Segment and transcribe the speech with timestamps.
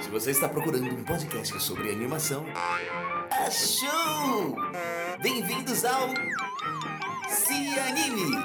[0.00, 2.44] Se você está procurando um podcast sobre animação,
[3.30, 4.54] achou!
[5.22, 6.08] Bem-vindos ao
[7.28, 8.36] Se Anime!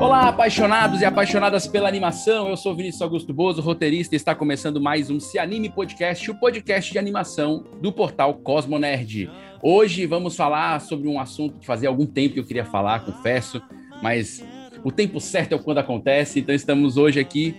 [0.00, 2.48] Olá, apaixonados e apaixonadas pela animação.
[2.48, 6.38] Eu sou Vinícius Augusto Bozo, roteirista, e está começando mais um Se Anime Podcast, o
[6.38, 9.30] podcast de animação do portal Cosmo Nerd.
[9.62, 13.62] Hoje vamos falar sobre um assunto que fazia algum tempo que eu queria falar, confesso,
[14.02, 14.44] mas
[14.84, 16.40] o tempo certo é quando acontece.
[16.40, 17.54] Então estamos hoje aqui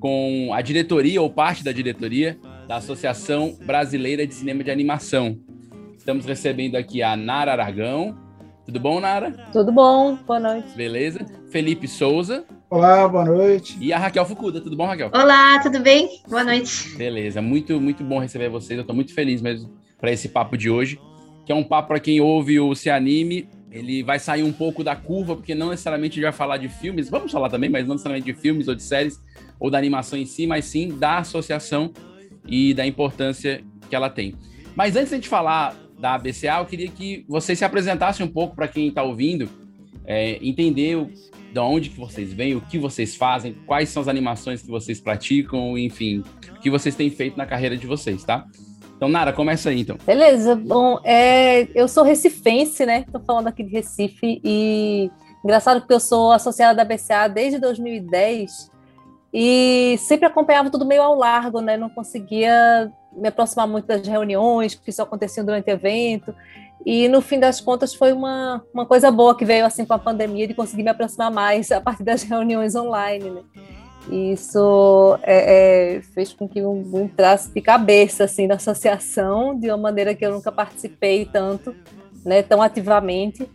[0.00, 5.38] com a diretoria ou parte da diretoria da Associação Brasileira de Cinema de Animação.
[5.96, 8.16] Estamos recebendo aqui a Nara Aragão.
[8.64, 9.30] Tudo bom, Nara?
[9.52, 10.68] Tudo bom, boa noite.
[10.76, 11.24] Beleza.
[11.50, 12.44] Felipe Souza.
[12.70, 13.76] Olá, boa noite.
[13.80, 14.60] E a Raquel Fucuda.
[14.60, 15.10] Tudo bom, Raquel?
[15.14, 16.08] Olá, tudo bem?
[16.28, 16.96] Boa noite.
[16.96, 18.76] Beleza, muito, muito bom receber vocês.
[18.76, 19.70] Eu estou muito feliz mesmo
[20.00, 20.98] para esse papo de hoje,
[21.46, 24.84] que é um papo para quem ouve o Se Anime ele vai sair um pouco
[24.84, 27.84] da curva, porque não necessariamente a gente vai falar de filmes, vamos falar também, mas
[27.84, 29.20] não necessariamente de filmes ou de séries,
[29.58, 31.92] ou da animação em si, mas sim da associação
[32.46, 34.36] e da importância que ela tem.
[34.76, 38.68] Mas antes de falar da ABCA, eu queria que vocês se apresentassem um pouco para
[38.68, 39.48] quem está ouvindo,
[40.06, 41.10] é, entender o,
[41.52, 45.00] de onde que vocês vêm, o que vocês fazem, quais são as animações que vocês
[45.00, 46.22] praticam, enfim,
[46.56, 48.46] o que vocês têm feito na carreira de vocês, tá?
[48.96, 49.96] Então, Nara, começa aí, então.
[50.06, 50.54] Beleza.
[50.54, 53.00] Bom, é, eu sou recifense, né?
[53.00, 55.10] Estou falando aqui de Recife e
[55.44, 58.70] engraçado porque eu sou associada da BCA desde 2010
[59.32, 61.76] e sempre acompanhava tudo meio ao largo, né?
[61.76, 66.34] Não conseguia me aproximar muito das reuniões que só aconteciam durante o evento.
[66.86, 69.98] E no fim das contas foi uma, uma coisa boa que veio assim com a
[69.98, 73.42] pandemia de conseguir me aproximar mais a partir das reuniões online, né?
[74.10, 79.78] Isso é, é, fez com que eu entrasse de cabeça assim na associação de uma
[79.78, 81.74] maneira que eu nunca participei tanto,
[82.24, 83.48] né, tão ativamente.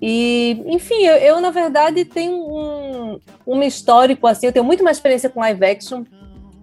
[0.00, 4.96] E, enfim, eu, eu na verdade tenho um, um histórico assim, eu tenho muito mais
[4.96, 6.04] experiência com live action,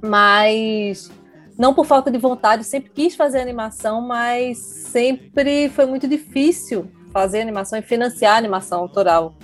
[0.01, 1.11] mas
[1.57, 7.41] não por falta de vontade, sempre quis fazer animação, mas sempre foi muito difícil fazer
[7.41, 9.35] animação e financiar animação autoral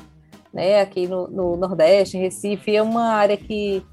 [0.55, 3.83] né, aqui no, no Nordeste, em Recife, é uma área que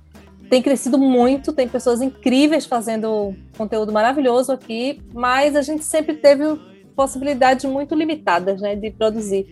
[0.49, 6.45] tem crescido muito, tem pessoas incríveis fazendo conteúdo maravilhoso aqui, mas a gente sempre teve
[6.95, 9.49] possibilidades muito limitadas né, de produzir.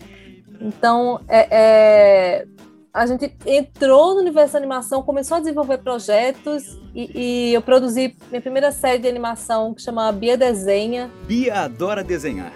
[0.61, 2.47] Então, é, é,
[2.95, 7.11] a gente entrou no universo da animação, começou a desenvolver projetos e,
[7.51, 11.11] e, eu produzi minha primeira série de animação que chama Bia Desenha.
[11.27, 12.53] Bia adora desenhar.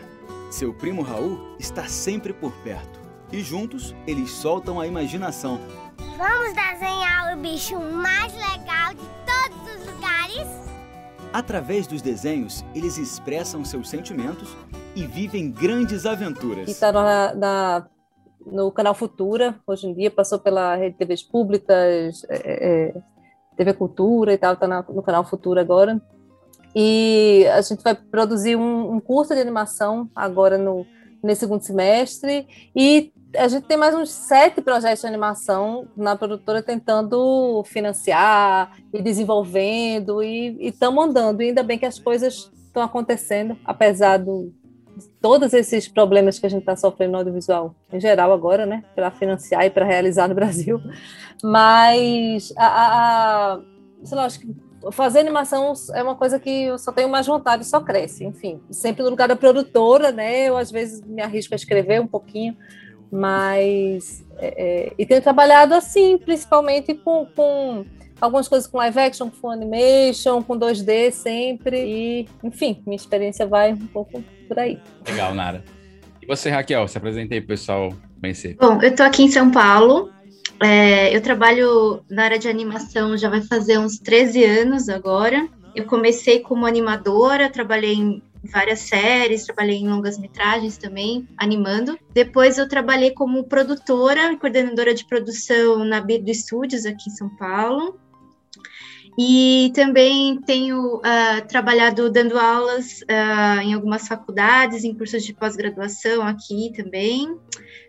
[0.49, 3.04] Seu primo Raul está sempre por perto
[3.35, 5.59] e juntos eles soltam a imaginação.
[6.17, 10.49] Vamos desenhar o bicho mais legal de todos os lugares?
[11.33, 14.57] Através dos desenhos, eles expressam seus sentimentos
[14.95, 16.69] e vivem grandes aventuras.
[16.69, 17.87] está na, na,
[18.47, 23.03] no canal Futura, hoje em dia, passou pela rede TVs públicas, é, é,
[23.57, 26.01] TV Cultura e tal, está no canal Futura agora.
[26.73, 30.87] E a gente vai produzir um, um curso de animação agora no,
[31.21, 32.47] nesse segundo semestre
[32.77, 39.03] e a gente tem mais uns sete projetos de animação na produtora tentando financiar e
[39.03, 41.43] desenvolvendo e estamos andando.
[41.43, 44.53] E ainda bem que as coisas estão acontecendo, apesar do,
[44.97, 48.85] de todos esses problemas que a gente está sofrendo no audiovisual em geral agora, né?
[48.95, 50.81] Para financiar e para realizar no Brasil.
[51.43, 53.61] Mas a, a,
[54.03, 54.55] sei lá, acho que
[54.93, 58.61] fazer animação é uma coisa que eu só tenho mais vontade, só cresce, enfim.
[58.71, 60.49] Sempre no lugar da produtora, né?
[60.49, 62.57] Eu às vezes me arrisco a escrever um pouquinho,
[63.11, 64.25] mas.
[64.39, 67.85] É, é, e tenho trabalhado assim, principalmente com, com
[68.21, 71.85] algumas coisas com live action, com animation, com 2D sempre.
[71.85, 74.79] E, enfim, minha experiência vai um pouco por aí.
[75.07, 75.65] Legal, Nara.
[76.23, 78.57] E você, Raquel, se apresentei para o pessoal conhecer.
[78.59, 80.11] Bom, eu estou aqui em São Paulo.
[80.63, 85.47] É, eu trabalho na área de animação já vai fazer uns 13 anos agora.
[85.75, 91.99] Eu comecei como animadora, trabalhei em várias séries, trabalhei em longas metragens também, animando.
[92.13, 97.99] Depois eu trabalhei como produtora, coordenadora de produção na Birdo Studios aqui em São Paulo.
[99.17, 106.23] E também tenho uh, trabalhado dando aulas uh, em algumas faculdades, em cursos de pós-graduação
[106.23, 107.39] aqui também.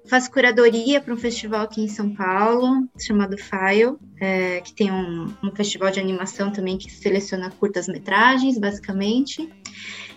[0.07, 5.33] Faço curadoria para um festival aqui em São Paulo, chamado File, é, que tem um,
[5.43, 9.49] um festival de animação também que seleciona curtas-metragens, basicamente.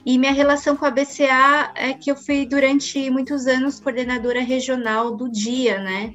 [0.08, 5.14] E minha relação com a BCA é que eu fui durante muitos anos coordenadora regional
[5.14, 6.14] do DIA, né?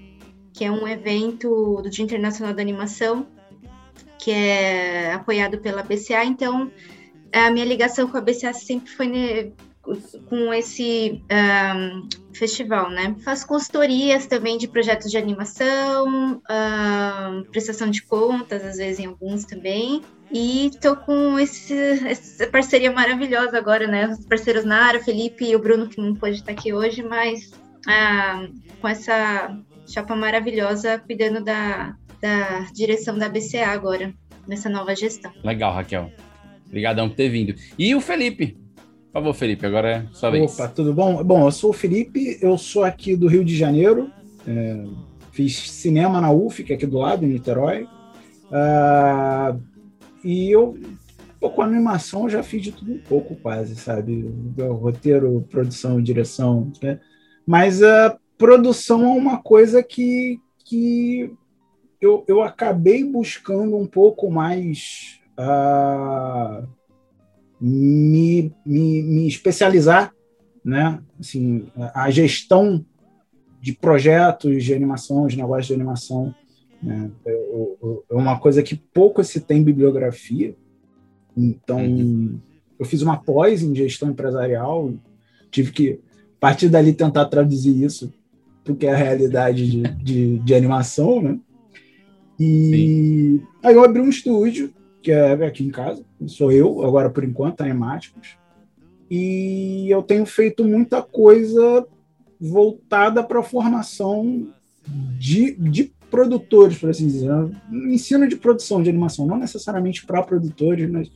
[0.51, 3.27] Que é um evento do Dia Internacional da Animação,
[4.17, 6.25] que é apoiado pela BCA.
[6.25, 6.71] Então,
[7.31, 9.53] a minha ligação com a BCA sempre foi
[10.27, 13.15] com esse um, festival, né?
[13.23, 19.45] Faço consultorias também de projetos de animação, um, prestação de contas, às vezes em alguns
[19.45, 20.01] também.
[20.33, 21.73] E tô com esse,
[22.07, 24.07] essa parceria maravilhosa agora, né?
[24.07, 27.51] Os parceiros Nara, Felipe e o Bruno, que não pôde estar aqui hoje, mas
[27.87, 28.47] ah,
[28.81, 29.55] com essa
[29.87, 34.11] chapa maravilhosa cuidando da, da direção da BCA agora,
[34.47, 35.31] nessa nova gestão.
[35.43, 36.11] Legal, Raquel.
[36.65, 37.53] Obrigadão por ter vindo.
[37.77, 38.57] E o Felipe?
[39.11, 40.51] Por favor, Felipe, agora é sua vez.
[40.59, 41.23] Opa, tudo bom?
[41.23, 44.09] Bom, eu sou o Felipe, eu sou aqui do Rio de Janeiro,
[44.47, 44.83] é,
[45.31, 47.83] fiz cinema na UF, que é aqui do lado, em Niterói.
[48.45, 49.72] Uh,
[50.23, 50.77] e eu,
[51.39, 54.31] pô, com animação, eu já fiz de tudo um pouco, quase, sabe?
[54.57, 56.99] Roteiro, produção, direção, né?
[57.45, 61.33] Mas a produção é uma coisa que, que
[61.99, 66.67] eu, eu acabei buscando um pouco mais uh,
[67.59, 70.13] me, me, me, especializar,
[70.63, 71.01] né?
[71.19, 72.85] Assim, a gestão
[73.61, 76.35] de projetos de animação, de negócios de animação,
[76.83, 77.11] né?
[77.25, 77.31] É,
[78.09, 80.55] é uma coisa que pouco se tem bibliografia.
[81.35, 82.39] Então, uhum.
[82.77, 84.93] eu fiz uma pós em gestão empresarial,
[85.49, 85.99] tive que,
[86.37, 88.11] a partir dali, tentar traduzir isso
[88.63, 91.39] porque é a realidade de, de, de animação, né?
[92.39, 93.47] E Sim.
[93.63, 97.61] aí eu abri um estúdio, que é aqui em casa, sou eu, agora por enquanto,
[97.61, 98.37] Animáticos,
[99.09, 101.85] e eu tenho feito muita coisa
[102.39, 104.47] voltada para a formação
[105.19, 107.31] de, de produtores, por assim dizer.
[107.71, 111.11] Ensino de produção de animação, não necessariamente para produtores, mas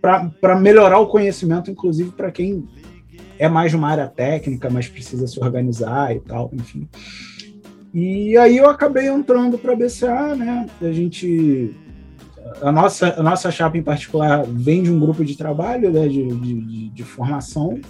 [0.00, 2.66] para melhorar o conhecimento, inclusive para quem
[3.38, 6.88] é mais uma área técnica, mas precisa se organizar e tal, enfim.
[7.92, 10.66] E aí eu acabei entrando para a BCA, né?
[10.80, 11.76] A gente
[12.62, 16.26] a nossa, a nossa chapa em particular vem de um grupo de trabalho né, de,
[16.28, 17.80] de, de, formação,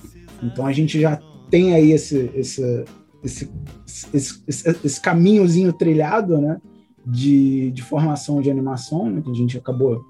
[0.42, 1.18] então a gente já
[1.48, 2.84] tem aí esse, esse,
[3.22, 3.50] esse,
[4.12, 6.60] esse, esse, caminhozinho trilhado né,
[7.06, 10.04] de, de formação de animação, né, que a gente acabou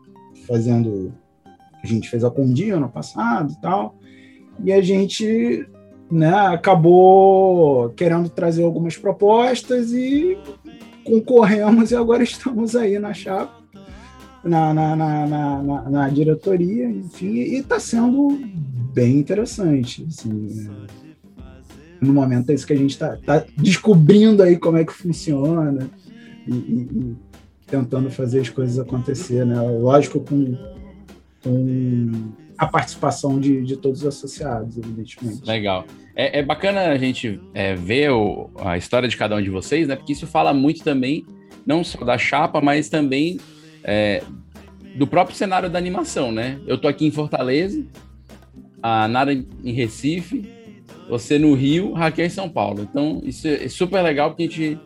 [0.46, 1.12] fazendo,
[1.82, 3.96] a gente fez a Condi ano passado e tal,
[4.64, 5.66] e a gente
[6.10, 10.38] né, acabou querendo trazer algumas propostas e
[11.04, 13.62] concorremos e agora estamos aí na chapa,
[14.42, 18.38] na, na, na, na, na diretoria, enfim, e está sendo
[18.92, 20.04] bem interessante.
[20.08, 20.86] Assim, né.
[22.02, 25.88] No momento é isso que a gente está tá descobrindo aí como é que funciona
[26.46, 27.16] e, e, e,
[27.66, 29.60] tentando fazer as coisas acontecer, né?
[29.60, 30.56] Lógico, com,
[31.42, 35.46] com a participação de, de todos os associados, evidentemente.
[35.46, 35.86] Legal.
[36.14, 39.86] É, é bacana a gente é, ver o, a história de cada um de vocês,
[39.88, 39.96] né?
[39.96, 41.24] Porque isso fala muito também,
[41.64, 43.38] não só da chapa, mas também
[43.84, 44.22] é,
[44.96, 46.58] do próprio cenário da animação, né?
[46.66, 47.82] Eu tô aqui em Fortaleza,
[48.82, 50.51] a Nara em Recife,
[51.08, 52.86] você no Rio, Raquel em São Paulo.
[52.88, 54.78] Então, isso é super legal porque a gente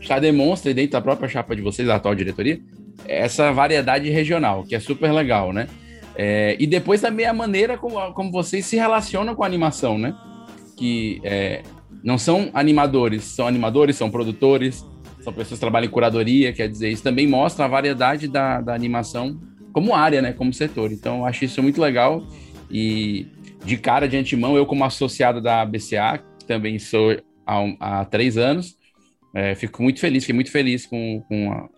[0.00, 2.60] já demonstra dentro da própria chapa de vocês, da atual diretoria,
[3.06, 5.68] essa variedade regional, que é super legal, né?
[6.14, 10.14] É, e depois também a maneira como, como vocês se relacionam com a animação, né?
[10.76, 11.62] Que é,
[12.02, 14.84] não são animadores, são animadores, são produtores,
[15.20, 18.74] são pessoas que trabalham em curadoria, quer dizer, isso também mostra a variedade da, da
[18.74, 19.40] animação
[19.72, 20.32] como área, né?
[20.32, 20.92] Como setor.
[20.92, 22.26] Então, eu acho isso muito legal
[22.70, 23.26] e
[23.64, 27.16] de cara, de antemão, eu como associado da BCA, que também sou
[27.46, 28.76] há, há três anos,
[29.34, 31.68] é, fico muito feliz, fiquei muito feliz com, com, a,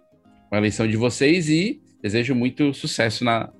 [0.49, 3.51] com a eleição de vocês e desejo muito sucesso na,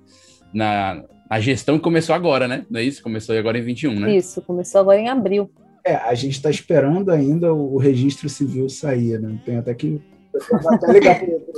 [0.53, 2.65] na, na gestão que começou agora, né?
[2.69, 3.01] Não é isso?
[3.01, 4.15] Começou agora em 21, né?
[4.15, 5.49] Isso, começou agora em abril.
[5.83, 9.39] É, a gente está esperando ainda o registro civil sair, né?
[9.45, 10.01] Tem até que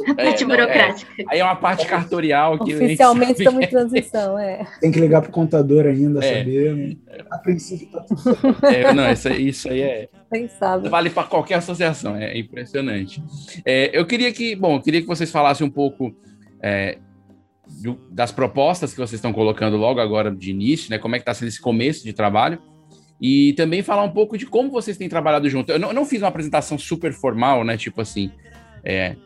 [0.07, 1.11] a parte é, burocrática.
[1.19, 4.65] É, aí é uma parte cartorial que oficialmente estamos em transição, é.
[4.79, 6.75] Tem que ligar para o contador ainda, é, saber.
[6.75, 6.95] Né?
[7.31, 10.09] A princípio está tudo é, Não, isso, isso aí é.
[10.29, 10.89] Pensável.
[10.89, 13.23] Vale para qualquer associação, é impressionante.
[13.65, 16.15] É, eu queria que, bom, eu queria que vocês falassem um pouco
[16.61, 16.97] é,
[18.11, 20.97] das propostas que vocês estão colocando logo agora de início, né?
[20.97, 22.59] Como é que está sendo esse começo de trabalho?
[23.19, 25.71] E também falar um pouco de como vocês têm trabalhado junto.
[25.71, 27.75] Eu não, eu não fiz uma apresentação super formal, né?
[27.75, 28.31] Tipo assim,
[28.87, 29.17] é,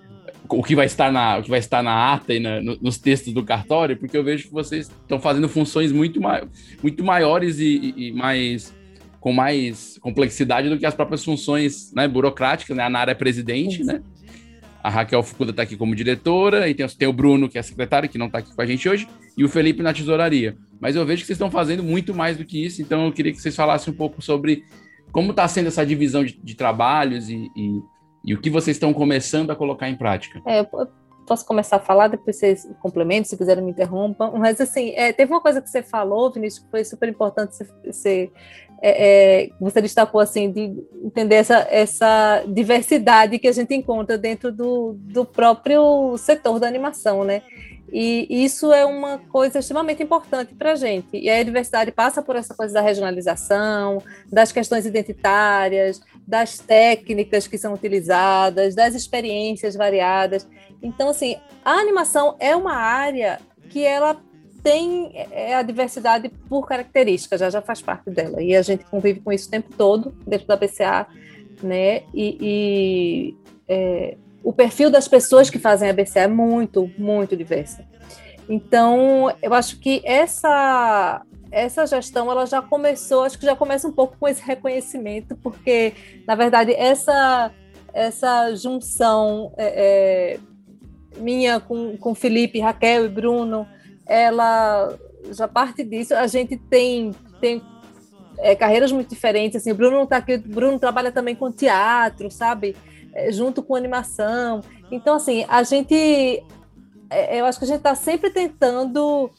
[0.49, 2.97] o que vai estar na, o que vai estar na ata e na, no, nos
[2.97, 6.43] textos do cartório, porque eu vejo que vocês estão fazendo funções muito, mai,
[6.81, 8.73] muito maiores e, e, mais
[9.19, 12.83] com mais complexidade do que as próprias funções né, burocráticas, né?
[12.83, 14.01] A Nara é presidente, né?
[14.83, 18.09] A Raquel Fukuda está aqui como diretora, e tem, tem, o Bruno, que é secretário,
[18.09, 20.57] que não está aqui com a gente hoje, e o Felipe na tesouraria.
[20.79, 23.31] Mas eu vejo que vocês estão fazendo muito mais do que isso, então eu queria
[23.31, 24.63] que vocês falassem um pouco sobre
[25.11, 27.79] como está sendo essa divisão de, de trabalhos e, e,
[28.23, 30.41] e, o que vocês estão começando a colocar em prática.
[30.45, 30.65] É,
[31.25, 34.33] posso começar a falar, depois vocês complementam, se quiserem me interrompam.
[34.37, 38.31] Mas, assim, é, teve uma coisa que você falou, Vinícius, que foi super importante você,
[38.81, 40.73] é, é, você destacou, assim, de
[41.03, 47.23] entender essa, essa diversidade que a gente encontra dentro do, do próprio setor da animação,
[47.23, 47.41] né?
[47.91, 51.17] E isso é uma coisa extremamente importante para a gente.
[51.17, 57.57] E a diversidade passa por essa coisa da regionalização, das questões identitárias, das técnicas que
[57.57, 60.47] são utilizadas, das experiências variadas.
[60.81, 64.21] Então, assim, a animação é uma área que ela
[64.63, 68.41] tem é, a diversidade por características, já, já faz parte dela.
[68.41, 71.07] E a gente convive com isso o tempo todo dentro da BCA,
[71.61, 72.03] né?
[72.13, 73.35] E, e
[73.67, 77.81] é, o perfil das pessoas que fazem a BCA é muito, muito diverso.
[78.49, 81.21] Então, eu acho que essa
[81.51, 85.93] essa gestão ela já começou, acho que já começa um pouco com esse reconhecimento, porque
[86.25, 87.51] na verdade essa
[87.93, 90.39] essa junção é, é,
[91.17, 93.67] minha com, com Felipe, Raquel e Bruno,
[94.05, 94.97] ela
[95.31, 96.13] já parte disso.
[96.15, 97.61] A gente tem, tem
[98.37, 99.57] é, carreiras muito diferentes.
[99.57, 102.75] Assim, o Bruno está aqui, Bruno trabalha também com teatro, sabe?
[103.13, 104.61] É, junto com animação.
[104.89, 106.43] Então, assim, a gente.
[107.09, 109.29] É, eu acho que a gente está sempre tentando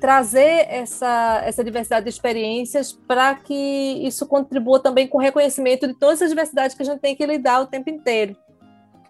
[0.00, 3.54] trazer essa, essa diversidade de experiências para que
[4.04, 7.24] isso contribua também com o reconhecimento de todas as diversidades que a gente tem que
[7.24, 8.36] lidar o tempo inteiro.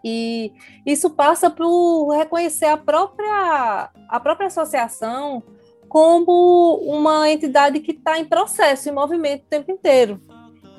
[0.04, 0.52] E
[0.84, 5.42] isso passa por reconhecer a própria, a própria associação
[5.88, 10.20] como uma entidade que está em processo, em movimento o tempo inteiro.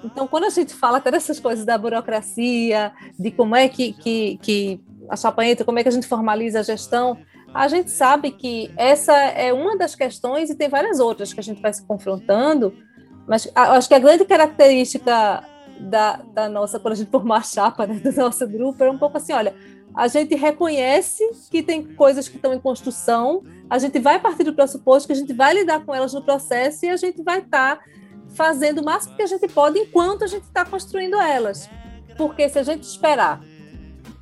[0.03, 4.37] Então, quando a gente fala até dessas coisas da burocracia, de como é que, que,
[4.41, 7.17] que a chapa entra, como é que a gente formaliza a gestão,
[7.53, 11.43] a gente sabe que essa é uma das questões e tem várias outras que a
[11.43, 12.73] gente vai se confrontando,
[13.27, 15.43] mas acho que a grande característica
[15.79, 18.97] da, da nossa, quando a gente formou a chapa né, do nosso grupo, era um
[18.97, 19.55] pouco assim: olha,
[19.95, 24.53] a gente reconhece que tem coisas que estão em construção, a gente vai partir do
[24.53, 27.77] pressuposto que a gente vai lidar com elas no processo e a gente vai estar
[27.77, 27.83] tá
[28.37, 31.67] fazendo o máximo que a gente pode enquanto a gente está construindo elas.
[32.15, 33.41] Porque se a gente esperar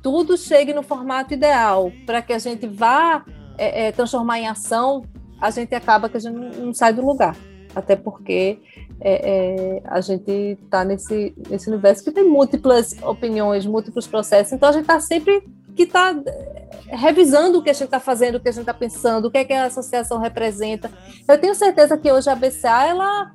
[0.02, 3.24] tudo chegue no formato ideal para que a gente vá
[3.58, 5.04] é, é, transformar em ação,
[5.40, 7.36] a gente acaba que a gente não, não sai do lugar.
[7.74, 8.58] Até porque
[9.00, 14.68] é, é, a gente está nesse, nesse universo que tem múltiplas opiniões, múltiplos processos, então
[14.68, 15.42] a gente está sempre
[15.74, 18.72] que está é, revisando o que a gente está fazendo, o que a gente está
[18.72, 20.90] pensando, o que, é que a associação representa.
[21.28, 23.32] Eu tenho certeza que hoje a BCA ela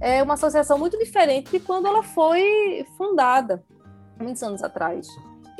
[0.00, 3.62] é uma associação muito diferente de quando ela foi fundada,
[4.20, 5.06] muitos anos atrás.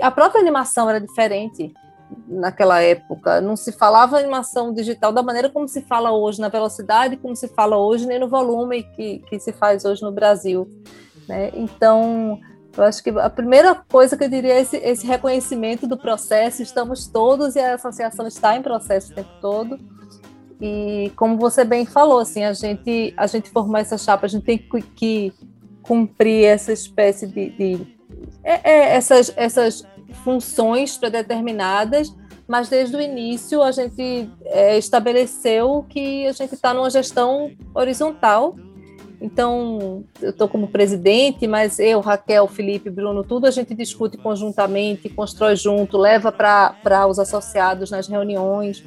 [0.00, 1.73] A própria animação era diferente
[2.26, 3.41] naquela época.
[3.41, 7.49] Não se falava animação digital da maneira como se fala hoje, na velocidade como se
[7.49, 10.69] fala hoje, nem no volume que, que se faz hoje no Brasil.
[11.29, 11.50] Né?
[11.55, 12.38] Então,
[12.76, 16.62] eu acho que a primeira coisa que eu diria é esse, esse reconhecimento do processo.
[16.62, 19.79] Estamos todos e a associação está em processo o tempo todo.
[20.66, 24.47] E como você bem falou, assim, a gente a gente formar essa chapa, a gente
[24.47, 25.33] tem que, que
[25.83, 27.87] cumprir essa espécie de, de
[28.42, 29.87] é, é, essas essas
[30.25, 32.16] funções predeterminadas,
[32.49, 38.56] mas desde o início a gente é, estabeleceu que a gente está numa gestão horizontal.
[39.21, 45.09] Então, eu estou como presidente, mas eu, Raquel, Felipe, Bruno, tudo a gente discute conjuntamente,
[45.09, 48.85] constrói junto, leva para os associados nas reuniões.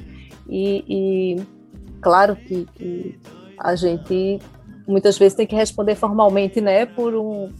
[0.48, 1.57] E, e
[2.00, 3.18] claro que, que
[3.58, 4.40] a gente
[4.86, 7.52] muitas vezes tem que responder formalmente, né, por um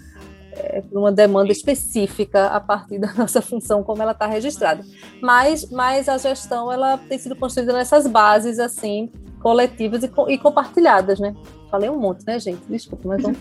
[0.52, 4.84] é, uma demanda específica a partir da nossa função como ela está registrada.
[5.20, 11.20] Mas, mas a gestão ela tem sido construída nessas bases assim coletivas e, e compartilhadas,
[11.20, 11.34] né?
[11.70, 12.62] Falei um monte, né, gente?
[12.68, 13.34] Desculpa, mas não.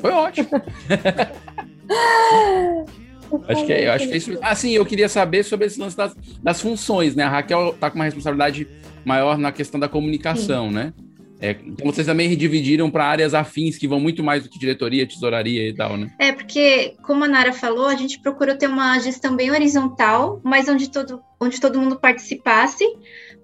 [0.00, 0.48] Foi ótimo.
[3.48, 4.38] acho que é, eu acho que é isso.
[4.42, 7.24] Ah, sim, eu queria saber sobre esse lance das, das funções, né?
[7.24, 8.66] A Raquel está com uma responsabilidade
[9.04, 10.74] maior na questão da comunicação, sim.
[10.74, 10.92] né?
[11.40, 15.06] É, então vocês também dividiram para áreas afins que vão muito mais do que diretoria,
[15.06, 16.10] tesouraria e tal, né?
[16.18, 20.68] É, porque, como a Nara falou, a gente procurou ter uma gestão bem horizontal, mas
[20.68, 22.84] onde todo, onde todo mundo participasse,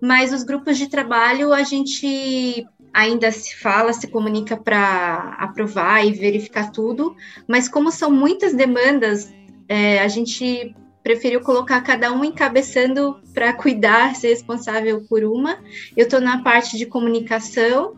[0.01, 6.12] mas os grupos de trabalho a gente ainda se fala, se comunica para aprovar e
[6.12, 7.15] verificar tudo,
[7.49, 9.33] mas como são muitas demandas,
[9.73, 15.59] é, a gente preferiu colocar cada um encabeçando para cuidar, ser responsável por uma.
[15.97, 17.97] Eu estou na parte de comunicação.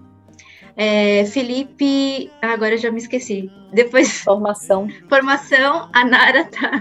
[0.77, 3.51] É, Felipe, agora já me esqueci.
[3.73, 4.87] Depois formação.
[5.09, 6.81] Formação, a Nara tá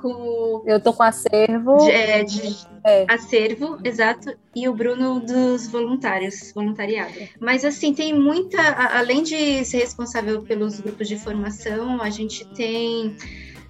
[0.00, 1.76] com Eu tô com acervo.
[1.76, 3.04] De, é, de é.
[3.08, 7.12] acervo, exato, e o Bruno dos voluntários, voluntariado.
[7.38, 8.58] Mas assim, tem muita,
[8.96, 13.14] além de ser responsável pelos grupos de formação, a gente tem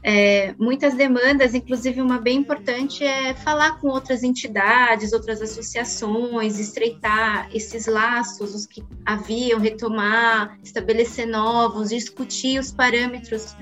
[0.02, 7.50] é, muitas demandas, inclusive uma bem importante é falar com outras entidades, outras associações, estreitar
[7.54, 13.54] esses laços, os que haviam, retomar, estabelecer novos, discutir os parâmetros,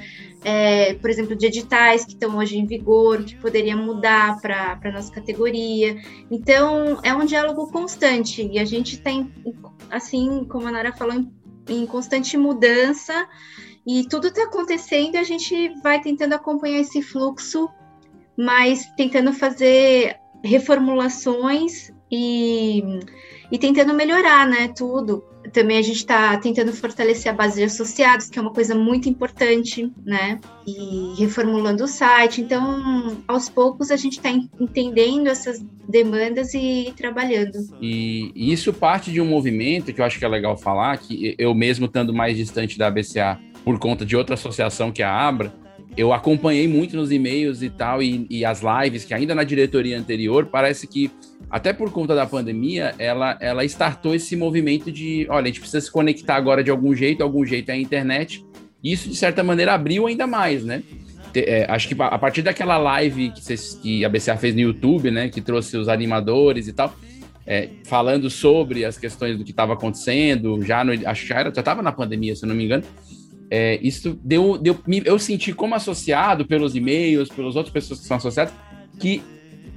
[0.44, 4.92] é, por exemplo, de editais que estão hoje em vigor, que poderia mudar para a
[4.92, 6.00] nossa categoria.
[6.30, 9.32] Então, é um diálogo constante e a gente tem,
[9.90, 11.32] assim como a Nara falou, em,
[11.68, 13.26] em constante mudança
[13.88, 17.70] e tudo está acontecendo a gente vai tentando acompanhar esse fluxo,
[18.36, 22.82] mas tentando fazer reformulações e,
[23.50, 25.24] e tentando melhorar, né, tudo.
[25.54, 29.08] Também a gente está tentando fortalecer a base de associados, que é uma coisa muito
[29.08, 30.38] importante, né?
[30.66, 32.42] E reformulando o site.
[32.42, 37.56] Então, aos poucos, a gente está entendendo essas demandas e trabalhando.
[37.80, 41.54] E isso parte de um movimento que eu acho que é legal falar, que eu
[41.54, 45.52] mesmo estando mais distante da BCA, por conta de outra associação que é a Abra,
[45.96, 49.98] eu acompanhei muito nos e-mails e tal, e, e, as lives, que ainda na diretoria
[49.98, 51.10] anterior, parece que,
[51.50, 55.80] até por conta da pandemia, ela, ela startou esse movimento de, olha, a gente precisa
[55.80, 58.46] se conectar agora de algum jeito, algum jeito é a internet.
[58.82, 60.84] Isso, de certa maneira, abriu ainda mais, né?
[61.34, 65.10] É, acho que a partir daquela live que, vocês, que a BCA fez no YouTube,
[65.10, 66.94] né, que trouxe os animadores e tal,
[67.46, 71.82] é, falando sobre as questões do que estava acontecendo, já no, acho que já estava
[71.82, 72.84] na pandemia, se eu não me engano,
[73.50, 74.78] é, isso deu, deu.
[75.04, 78.52] Eu senti como associado pelos e-mails, pelas outras pessoas que são associadas,
[78.98, 79.22] que,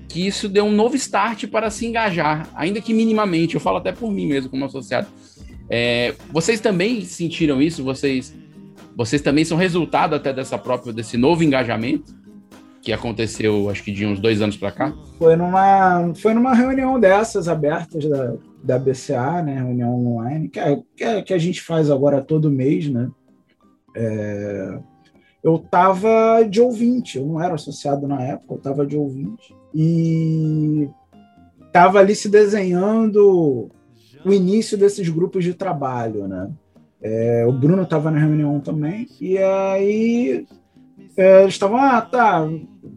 [0.07, 3.55] que isso deu um novo start para se engajar, ainda que minimamente.
[3.55, 5.07] Eu falo até por mim mesmo, como associado.
[5.69, 7.83] É, vocês também sentiram isso?
[7.83, 8.35] Vocês,
[8.95, 12.21] vocês também são resultado até dessa própria, desse novo engajamento?
[12.81, 14.93] que aconteceu, acho que de uns dois anos para cá?
[15.19, 20.79] Foi numa, foi numa reunião dessas abertas da, da BCA, né, reunião online, que, é,
[20.97, 23.07] que, é, que a gente faz agora todo mês, né?
[23.95, 24.79] É,
[25.43, 29.55] eu estava de ouvinte, eu não era associado na época, eu estava de ouvinte.
[29.73, 30.89] E
[31.65, 33.69] estava ali se desenhando
[34.25, 36.51] o início desses grupos de trabalho, né?
[37.01, 40.45] É, o Bruno estava na reunião também, e aí
[41.17, 42.47] é, eles estavam, ah, tá,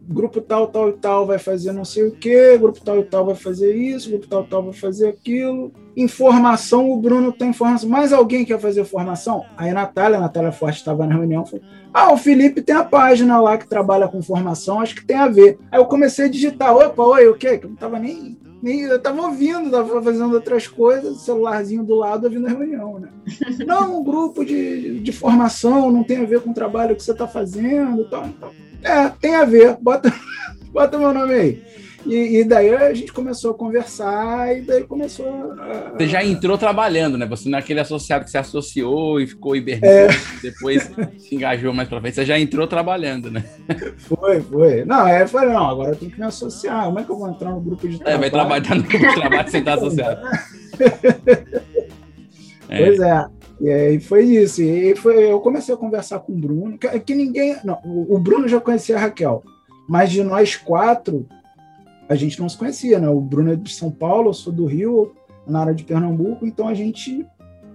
[0.07, 3.25] grupo tal, tal e tal vai fazer não sei o quê, grupo tal e tal
[3.25, 5.73] vai fazer isso, grupo tal e tal vai fazer aquilo.
[5.97, 7.89] Informação, o Bruno tem informação.
[7.89, 9.45] Mais alguém quer fazer formação?
[9.57, 12.83] Aí a Natália, a Natália Forte estava na reunião, falou: Ah, o Felipe tem a
[12.83, 15.59] página lá que trabalha com formação, acho que tem a ver.
[15.71, 17.59] Aí eu comecei a digitar: opa, oi, o quê?
[17.59, 18.80] Que eu não estava nem, nem.
[18.80, 23.09] Eu estava ouvindo, estava fazendo outras coisas, celularzinho do lado, ouvindo a reunião, né?
[23.65, 27.13] não, um grupo de, de formação não tem a ver com o trabalho que você
[27.13, 28.04] está fazendo.
[28.11, 28.52] Tal, tal.
[28.83, 30.13] É, tem a ver, bota,
[30.73, 31.63] bota meu nome aí.
[32.06, 35.26] E, e, daí a gente começou a conversar e daí começou
[35.58, 35.93] a...
[35.97, 37.26] Você já entrou trabalhando, né?
[37.26, 40.08] Você naquele associado que se associou e ficou hibernando, é.
[40.43, 43.43] depois se engajou mais pra frente, você já entrou trabalhando, né?
[43.97, 44.84] Foi, foi.
[44.84, 46.84] Não, é, foi não, agora eu tenho que me associar.
[46.84, 48.17] Como é que eu vou entrar no grupo de trabalho?
[48.17, 50.21] É, vai trabalhar no grupo de trabalho sem estar associado.
[52.67, 52.78] É.
[52.78, 53.26] Pois é.
[53.60, 54.62] E aí foi isso.
[54.62, 57.56] E foi, eu comecei a conversar com o Bruno, que, que ninguém.
[57.64, 59.43] Não, o Bruno já conhecia a Raquel,
[59.88, 61.26] mas de nós quatro,
[62.08, 63.08] a gente não se conhecia, né?
[63.08, 65.14] O Bruno é de São Paulo, eu sou do Rio,
[65.47, 67.26] na área de Pernambuco, então a gente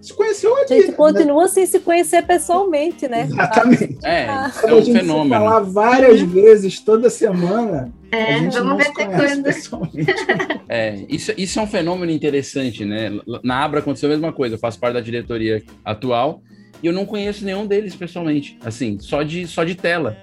[0.01, 0.65] se conheceu ali.
[0.65, 1.49] A gente continua né?
[1.49, 3.23] sem se conhecer pessoalmente, né?
[3.23, 3.97] Exatamente.
[4.03, 4.51] É, ah.
[4.63, 5.29] é um fenômeno.
[5.29, 7.91] falar várias vezes, toda semana.
[8.11, 9.49] É, vamos ver até quando.
[10.71, 13.09] É, isso, isso é um fenômeno interessante, né?
[13.43, 16.43] Na Abra aconteceu a mesma coisa, eu faço parte da diretoria atual
[16.83, 20.15] e eu não conheço nenhum deles pessoalmente, assim, só de, só de tela.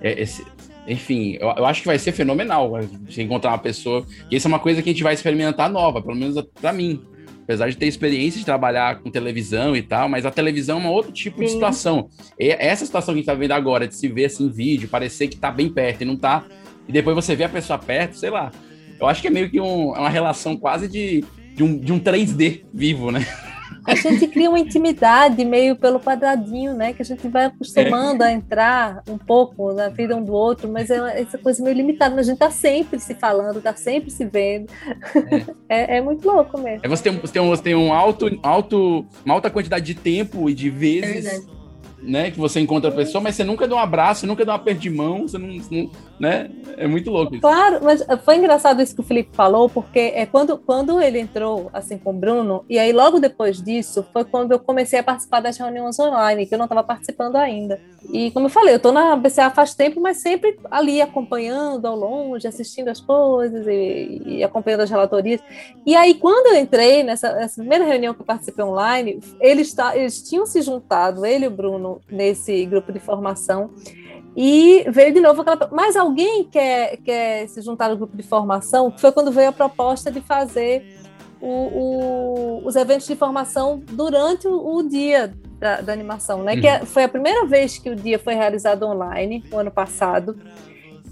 [0.00, 0.44] É, esse,
[0.88, 2.72] enfim, eu, eu, acho que vai ser fenomenal
[3.06, 4.06] você encontrar uma pessoa.
[4.30, 7.00] E isso é uma coisa que a gente vai experimentar nova, pelo menos para mim.
[7.42, 10.88] Apesar de ter experiência de trabalhar com televisão e tal, mas a televisão é um
[10.88, 11.44] outro tipo Sim.
[11.44, 12.08] de situação.
[12.38, 14.88] E essa situação que a gente tá vendo agora, de se ver assim em vídeo,
[14.88, 16.44] parecer que tá bem perto e não tá.
[16.86, 18.50] E depois você vê a pessoa perto, sei lá.
[19.00, 21.24] Eu acho que é meio que um, é uma relação quase de,
[21.54, 23.26] de, um, de um 3D vivo, né?
[23.88, 26.92] A gente cria uma intimidade meio pelo quadradinho, né?
[26.92, 28.28] Que a gente vai acostumando é.
[28.28, 32.14] a entrar um pouco na vida um do outro, mas é essa coisa meio limitada.
[32.14, 34.66] Mas a gente tá sempre se falando, tá sempre se vendo.
[35.68, 36.80] É, é, é muito louco mesmo.
[36.84, 39.94] É, você tem, você tem, um, você tem um alto, alto, uma alta quantidade de
[39.94, 41.58] tempo e de vezes é
[42.02, 44.56] né, que você encontra a pessoa, mas você nunca dá um abraço, nunca dá um
[44.56, 46.50] aperto de mão, você não, não, né?
[46.76, 47.40] É muito louco isso.
[47.40, 51.70] Claro, mas foi engraçado isso que o Felipe falou, porque é quando, quando ele entrou
[51.72, 55.40] assim com o Bruno, e aí logo depois disso foi quando eu comecei a participar
[55.40, 57.80] das reuniões online, que eu não estava participando ainda.
[58.12, 61.96] E como eu falei, eu estou na BCA faz tempo, mas sempre ali acompanhando ao
[61.96, 65.40] longe, assistindo as coisas e, e acompanhando as relatorias.
[65.86, 70.22] E aí quando eu entrei nessa, nessa primeira reunião que eu participei online, eles, eles
[70.22, 73.70] tinham se juntado, ele e o Bruno, nesse grupo de formação.
[74.40, 75.68] E veio de novo aquela.
[75.72, 78.94] Mas alguém quer, quer se juntar ao grupo de formação?
[78.96, 80.96] Foi quando veio a proposta de fazer
[81.40, 86.54] o, o, os eventos de formação durante o, o dia da, da, animação, né?
[86.54, 86.60] Uhum.
[86.60, 90.36] Que é, foi a primeira vez que o dia foi realizado online, o ano passado.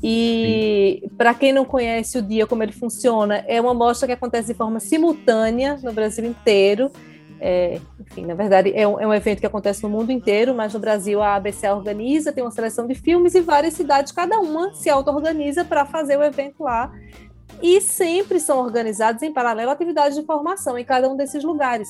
[0.01, 4.53] E para quem não conhece o dia, como ele funciona, é uma mostra que acontece
[4.53, 6.93] de forma simultânea no Brasil inteiro.
[7.41, 10.73] É, enfim, na verdade, é um, é um, evento que acontece no mundo inteiro, mas
[10.73, 14.73] no Brasil a ABC organiza, tem uma seleção de filmes e várias cidades, cada uma
[14.73, 16.91] se auto-organiza para fazer o evento lá.
[17.63, 21.89] E sempre são organizados em paralelo atividades de formação em cada um desses lugares.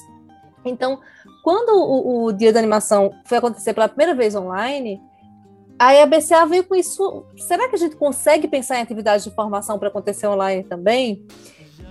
[0.65, 1.01] Então,
[1.43, 5.01] quando o, o Dia da Animação foi acontecer pela primeira vez online,
[5.79, 7.25] a ABCA veio com isso.
[7.37, 11.27] Será que a gente consegue pensar em atividades de formação para acontecer online também?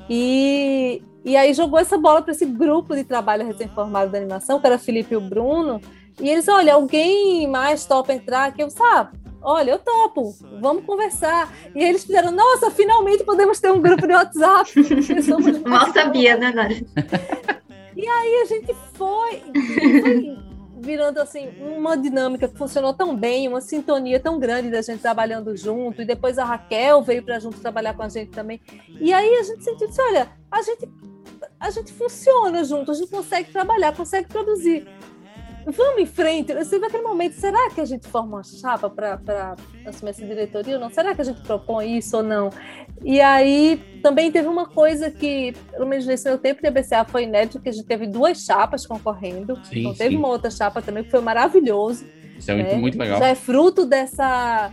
[0.10, 4.68] E, e aí jogou essa bola para esse grupo de trabalho recém-formado da animação, que
[4.68, 5.82] era Felipe e o Bruno.
[6.20, 8.62] E eles, olha, alguém mais topa entrar aqui?
[8.62, 11.52] Eu, sabe, olha, eu topo, vamos conversar.
[11.74, 14.72] E eles fizeram, nossa, finalmente podemos ter um grupo de WhatsApp.
[15.68, 16.76] Mal sabia, né, Nara?
[17.96, 19.42] E aí a gente foi,
[20.02, 20.38] foi
[20.86, 25.58] virando assim uma dinâmica que funcionou tão bem, uma sintonia tão grande da gente trabalhando
[25.58, 28.62] junto, e depois a Raquel veio para junto trabalhar com a gente também.
[29.02, 30.88] E aí a gente sentiu, disse, olha, a gente
[31.60, 34.88] a gente funciona junto, a gente consegue trabalhar, consegue produzir
[35.72, 36.52] vamos em frente.
[36.52, 40.76] Eu sempre aquele momento, será que a gente forma uma chapa para assumir essa diretoria
[40.76, 40.90] ou não?
[40.90, 42.50] Será que a gente propõe isso ou não?
[43.04, 47.24] E aí também teve uma coisa que, pelo menos nesse meu tempo de ABCA, foi
[47.24, 49.56] inédito, que a gente teve duas chapas concorrendo.
[49.66, 50.18] Sim, então teve sim.
[50.18, 52.06] uma outra chapa também que foi maravilhoso.
[52.38, 52.78] Isso é muito, né?
[52.78, 53.20] muito legal.
[53.20, 54.72] Já é fruto dessa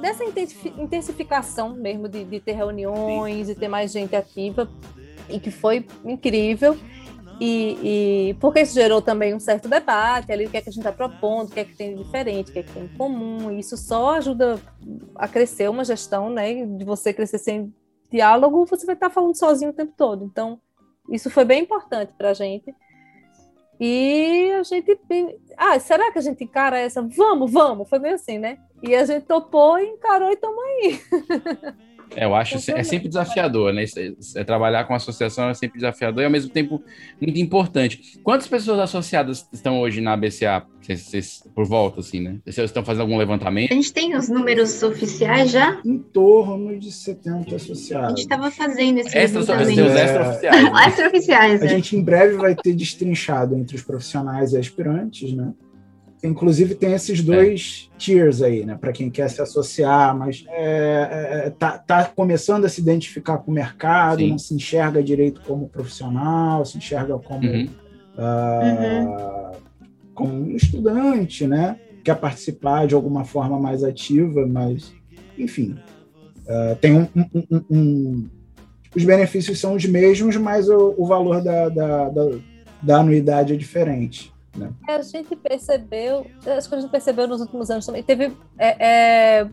[0.00, 3.52] dessa intensificação mesmo de, de ter reuniões, sim.
[3.52, 4.68] de ter mais gente ativa,
[5.28, 6.78] e que foi incrível.
[7.40, 10.72] E, e, porque isso gerou também um certo debate ali, o que é que a
[10.72, 12.84] gente está propondo, o que é que tem de diferente, o que é que tem
[12.84, 14.60] em comum, e isso só ajuda
[15.14, 16.66] a crescer uma gestão, né?
[16.66, 17.72] De você crescer sem
[18.10, 20.24] diálogo, você vai estar falando sozinho o tempo todo.
[20.24, 20.60] Então,
[21.08, 22.74] isso foi bem importante para a gente.
[23.80, 24.98] E a gente.
[25.56, 27.00] Ah, será que a gente encara essa?
[27.00, 27.88] Vamos, vamos!
[27.88, 28.58] Foi meio assim, né?
[28.82, 31.00] E a gente topou, encarou e estamos aí.
[32.16, 33.84] É, eu acho é sempre desafiador, né?
[34.34, 36.82] É, trabalhar com associação é sempre desafiador e ao mesmo tempo
[37.20, 38.18] muito importante.
[38.22, 40.66] Quantas pessoas associadas estão hoje na ABCA?
[40.80, 42.38] Vocês, vocês, por volta, assim, né?
[42.46, 43.72] Vocês estão fazendo algum levantamento?
[43.72, 45.80] A gente tem os números oficiais já?
[45.84, 48.06] Em torno de 70 associados.
[48.06, 49.86] A gente estava fazendo esse Extra, levantamento.
[49.86, 50.64] Os extra-oficiais.
[50.64, 50.70] Né?
[50.86, 51.68] extra-oficiais, A é.
[51.68, 55.52] gente em breve vai ter destrinchado entre os profissionais e aspirantes, né?
[56.22, 57.98] Inclusive tem esses dois é.
[57.98, 58.76] tiers aí, né?
[58.80, 63.52] Para quem quer se associar, mas é, é, tá, tá, começando a se identificar com
[63.52, 64.30] o mercado, Sim.
[64.30, 67.68] não se enxerga direito como profissional, se enxerga como, uhum.
[68.16, 69.52] Uh, uhum.
[70.12, 71.78] como um estudante, né?
[72.02, 74.92] Quer participar de alguma forma mais ativa, mas
[75.38, 75.76] enfim,
[76.46, 78.28] uh, tem um, um, um, um,
[78.96, 82.30] os benefícios são os mesmos, mas o, o valor da, da, da,
[82.82, 84.32] da anuidade é diferente.
[84.58, 84.72] Né?
[84.88, 88.86] A gente percebeu, acho que a gente percebeu nos últimos anos também, teve é,
[89.40, 89.48] é,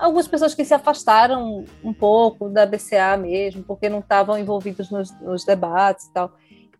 [0.00, 5.10] algumas pessoas que se afastaram um pouco da BCA mesmo, porque não estavam envolvidos nos,
[5.20, 6.32] nos debates e tal.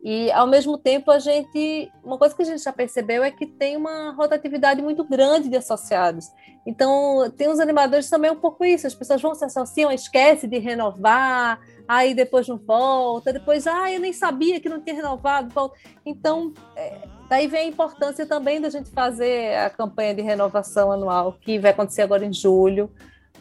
[0.08, 1.90] E, ao mesmo tempo, a gente.
[2.04, 5.56] Uma coisa que a gente já percebeu é que tem uma rotatividade muito grande de
[5.56, 6.30] associados.
[6.64, 8.86] Então, tem os animadores também um pouco isso.
[8.86, 11.58] As pessoas vão se associam, esquece de renovar,
[11.88, 15.76] aí depois não volta, depois, ah, eu nem sabia que não tinha renovado, volta.
[16.04, 21.32] Então, é, daí vem a importância também da gente fazer a campanha de renovação anual,
[21.40, 22.90] que vai acontecer agora em julho.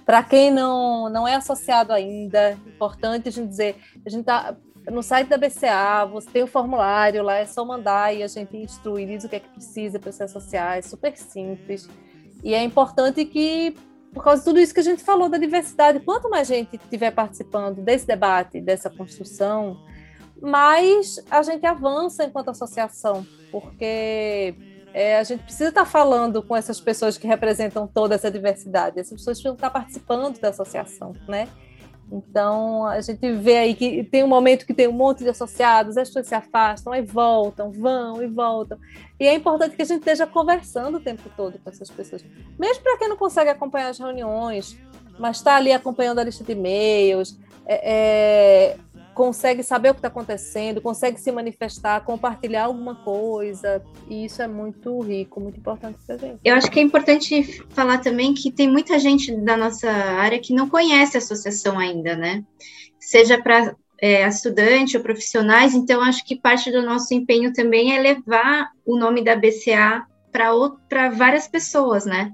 [0.05, 4.55] Para quem não, não é associado ainda, importante a gente dizer, a gente está
[4.91, 8.55] no site da BCA, você tem o formulário lá, é só mandar e a gente
[8.55, 11.89] instrui, diz o que é que precisa para se associar, é super simples.
[12.43, 13.75] E é importante que,
[14.13, 17.11] por causa de tudo isso que a gente falou da diversidade, quanto mais gente estiver
[17.11, 19.77] participando desse debate, dessa construção,
[20.41, 24.55] mais a gente avança enquanto associação, porque
[24.93, 29.19] é, a gente precisa estar falando com essas pessoas que representam toda essa diversidade, essas
[29.19, 31.47] pessoas precisam estar participando da associação, né?
[32.11, 35.97] Então, a gente vê aí que tem um momento que tem um monte de associados,
[35.97, 38.77] as pessoas se afastam, aí voltam, vão e voltam.
[39.19, 42.23] E é importante que a gente esteja conversando o tempo todo com essas pessoas.
[42.59, 44.77] Mesmo para quem não consegue acompanhar as reuniões,
[45.17, 48.77] mas está ali acompanhando a lista de e-mails, é, é,
[49.15, 54.47] consegue saber o que está acontecendo, consegue se manifestar, compartilhar alguma coisa, e isso é
[54.47, 56.39] muito rico, muito importante para gente.
[56.43, 60.53] Eu acho que é importante falar também que tem muita gente da nossa área que
[60.53, 62.43] não conhece a associação ainda, né?
[62.99, 68.01] Seja para é, estudante ou profissionais, então acho que parte do nosso empenho também é
[68.01, 72.33] levar o nome da BCA para várias pessoas, né?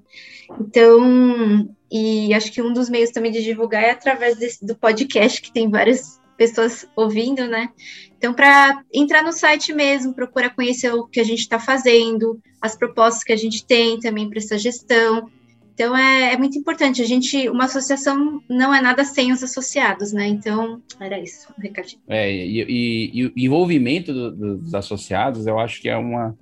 [0.60, 5.39] Então, e acho que um dos meios também de divulgar é através desse, do podcast,
[5.39, 7.69] que tem várias pessoas ouvindo, né?
[8.17, 12.75] Então, para entrar no site mesmo, procurar conhecer o que a gente está fazendo, as
[12.75, 15.30] propostas que a gente tem também para essa gestão.
[15.71, 16.99] Então, é, é, muito importante.
[16.99, 20.27] A gente, uma associação não é nada sem os associados, né?
[20.27, 22.01] Então, era isso, o recadinho.
[22.08, 26.36] É, e, e, e o envolvimento do, do, dos associados, eu acho que é uma.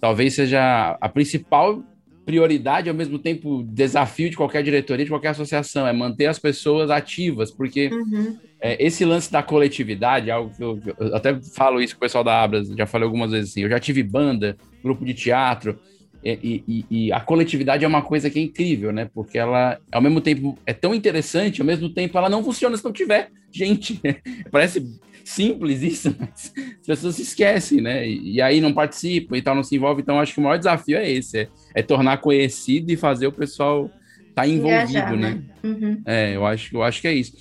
[0.00, 1.84] Talvez seja a principal
[2.24, 6.90] prioridade, ao mesmo tempo desafio de qualquer diretoria, de qualquer associação, é manter as pessoas
[6.90, 8.38] ativas, porque uhum.
[8.60, 12.24] é, esse lance da coletividade, algo que eu, eu, até falo isso com o pessoal
[12.24, 15.78] da Abras, já falei algumas vezes assim, eu já tive banda, grupo de teatro,
[16.24, 19.10] e, e, e, a coletividade é uma coisa que é incrível, né?
[19.12, 22.82] Porque ela, ao mesmo tempo, é tão interessante, ao mesmo tempo, ela não funciona se
[22.82, 24.00] não tiver gente.
[24.50, 24.80] Parece
[25.24, 28.06] simples isso, mas as pessoas se esquecem, né?
[28.06, 30.02] E, e, aí não participam e tal, não se envolvem.
[30.02, 33.32] Então, acho que o maior desafio é esse: é, é tornar conhecido e fazer o
[33.32, 33.90] pessoal
[34.28, 35.30] estar tá envolvido, Engajar, né?
[35.30, 35.42] né?
[35.62, 36.02] Uhum.
[36.04, 37.32] É, eu acho, eu acho que é isso.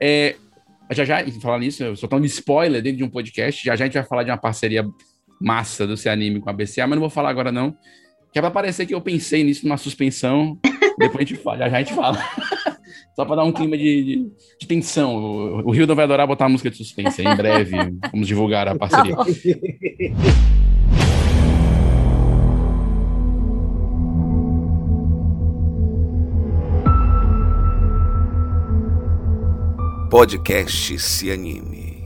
[0.00, 0.36] É,
[0.92, 3.64] já já, falar nisso, eu só tô de spoiler dentro de um podcast.
[3.64, 4.86] Já já a gente vai falar de uma parceria
[5.40, 7.76] massa do Anime com a BCA, mas não vou falar agora, não.
[8.32, 10.58] Que é pra parecer que eu pensei nisso numa suspensão.
[10.98, 12.18] Depois a gente fala, já já a gente fala.
[13.14, 15.14] Só para dar um clima de, de, de tensão.
[15.14, 17.20] O, o Rio vai adorar botar a música de suspense.
[17.22, 17.76] Em breve,
[18.10, 19.16] vamos divulgar a parceria.
[30.10, 32.02] Podcast Se Anime.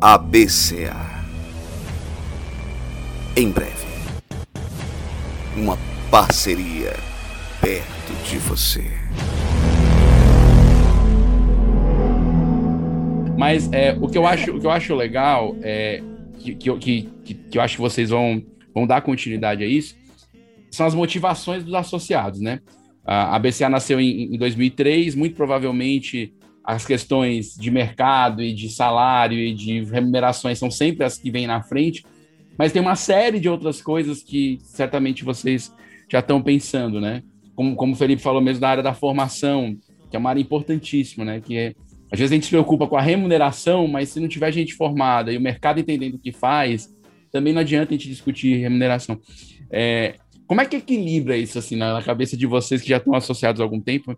[0.00, 1.24] ABCA.
[3.36, 3.72] Em breve.
[5.56, 5.76] Uma
[6.10, 7.13] parceria
[7.64, 8.84] perto de você.
[13.38, 16.02] Mas é, o, que eu acho, o que eu acho legal é
[16.38, 18.42] que, que, que, que eu acho que vocês vão,
[18.74, 19.96] vão dar continuidade a isso
[20.70, 22.60] são as motivações dos associados, né?
[23.06, 29.38] A BCA nasceu em, em 2003, muito provavelmente as questões de mercado e de salário
[29.38, 32.04] e de remunerações são sempre as que vêm na frente,
[32.58, 35.72] mas tem uma série de outras coisas que certamente vocês
[36.10, 37.22] já estão pensando, né?
[37.54, 39.76] Como, como o Felipe falou mesmo, da área da formação,
[40.10, 41.40] que é uma área importantíssima, né?
[41.40, 41.74] Que é,
[42.10, 45.32] às vezes a gente se preocupa com a remuneração, mas se não tiver gente formada
[45.32, 46.88] e o mercado entendendo o que faz,
[47.32, 49.18] também não adianta a gente discutir remuneração.
[49.70, 50.14] É,
[50.46, 53.64] como é que equilibra isso assim na, cabeça de vocês que já estão associados há
[53.64, 54.16] algum tempo?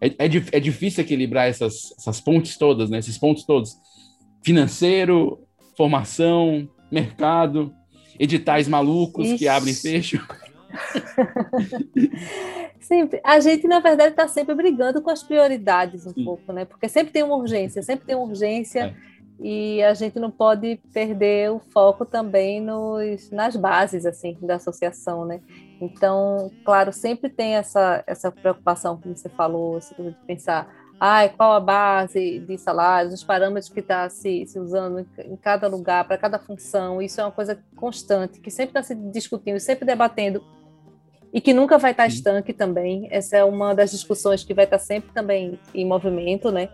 [0.00, 2.98] É, é, é difícil equilibrar essas, essas pontes todas, né?
[2.98, 3.76] Esses pontos todos.
[4.42, 5.38] Financeiro,
[5.76, 7.72] formação, mercado,
[8.18, 9.38] editais malucos Ixi.
[9.38, 10.20] que abrem e fecham.
[12.80, 13.20] sempre.
[13.24, 16.24] A gente, na verdade, está sempre brigando com as prioridades um Sim.
[16.24, 16.64] pouco, né?
[16.64, 18.94] Porque sempre tem uma urgência, sempre tem uma urgência.
[19.10, 19.14] É.
[19.40, 25.24] E a gente não pode perder o foco também nos, nas bases assim da associação,
[25.24, 25.40] né?
[25.80, 31.60] Então, claro, sempre tem essa, essa preocupação, como você falou, de pensar, ah, qual a
[31.60, 36.38] base de salários, os parâmetros que está se, se, usando em cada lugar, para cada
[36.38, 37.02] função.
[37.02, 40.42] Isso é uma coisa constante, que sempre está se discutindo, sempre debatendo
[41.34, 43.08] e que nunca vai estar estanque também.
[43.10, 46.68] Essa é uma das discussões que vai estar sempre também em movimento, né?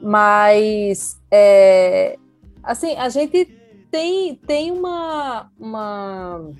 [0.00, 2.16] Mas, é,
[2.62, 3.44] assim, a gente
[3.90, 6.50] tem, tem uma, uma,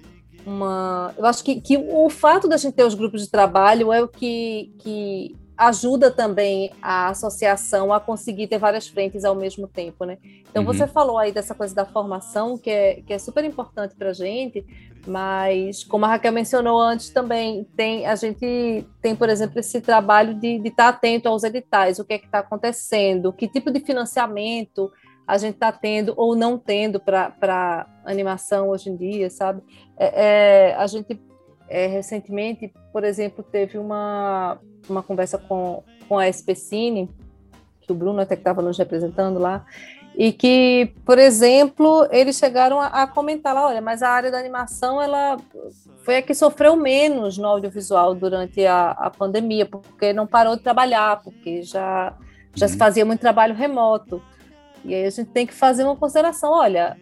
[0.45, 1.15] uma...
[1.17, 4.09] Eu acho que, que o fato da gente ter os grupos de trabalho é o
[4.09, 10.19] que, que ajuda também a associação a conseguir ter várias frentes ao mesmo tempo, né?
[10.49, 10.73] Então uhum.
[10.73, 14.13] você falou aí dessa coisa da formação que é, que é super importante para a
[14.13, 14.65] gente,
[15.07, 20.35] mas como a Raquel mencionou antes também tem a gente tem por exemplo esse trabalho
[20.35, 23.81] de, estar tá atento aos editais, o que é que está acontecendo, que tipo de
[23.81, 24.91] financiamento
[25.27, 29.63] a gente está tendo ou não tendo para animação hoje em dia, sabe?
[29.99, 31.21] É, é, a gente
[31.69, 34.59] é, recentemente, por exemplo, teve uma,
[34.89, 37.11] uma conversa com, com a SPCine,
[37.83, 39.67] que o Bruno até que estava nos representando lá,
[40.19, 44.39] e que, por exemplo, eles chegaram a, a, comentar lá, olha, mas a área da
[44.39, 45.37] animação, ela
[46.05, 50.63] foi a que sofreu menos no audiovisual durante a, a pandemia, porque não parou de
[50.63, 52.13] trabalhar, porque já,
[52.53, 52.73] já uhum.
[52.73, 54.21] se fazia muito trabalho remoto.
[54.85, 56.97] E aí a gente tem que fazer uma consideração, olha,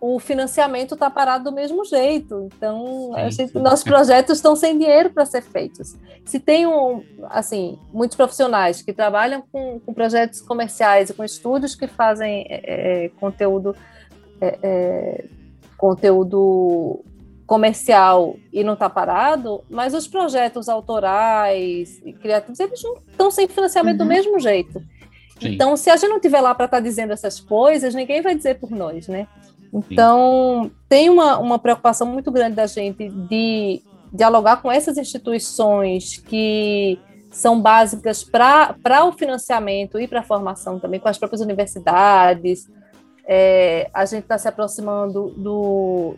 [0.00, 2.48] o financiamento está parado do mesmo jeito.
[2.54, 5.96] Então, gente, nossos projetos estão sem dinheiro para ser feitos.
[6.24, 11.74] Se tem um, assim, muitos profissionais que trabalham com, com projetos comerciais e com estúdios
[11.74, 13.74] que fazem é, é conteúdo,
[14.40, 15.24] é, é,
[15.78, 17.02] conteúdo
[17.46, 24.00] comercial e não está parado, mas os projetos autorais e criativos eles estão sem financiamento
[24.00, 24.06] uhum.
[24.06, 24.82] do mesmo jeito.
[25.40, 25.54] Sim.
[25.54, 28.34] Então, se a gente não tiver lá para estar tá dizendo essas coisas, ninguém vai
[28.34, 29.28] dizer por nós, né?
[29.90, 36.98] Então, tem uma, uma preocupação muito grande da gente de dialogar com essas instituições que
[37.30, 42.66] são básicas para o financiamento e para a formação também, com as próprias universidades.
[43.26, 46.14] É, a gente está se aproximando do,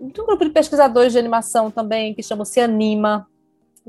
[0.00, 3.26] do grupo de pesquisadores de animação também, que chama Se Anima,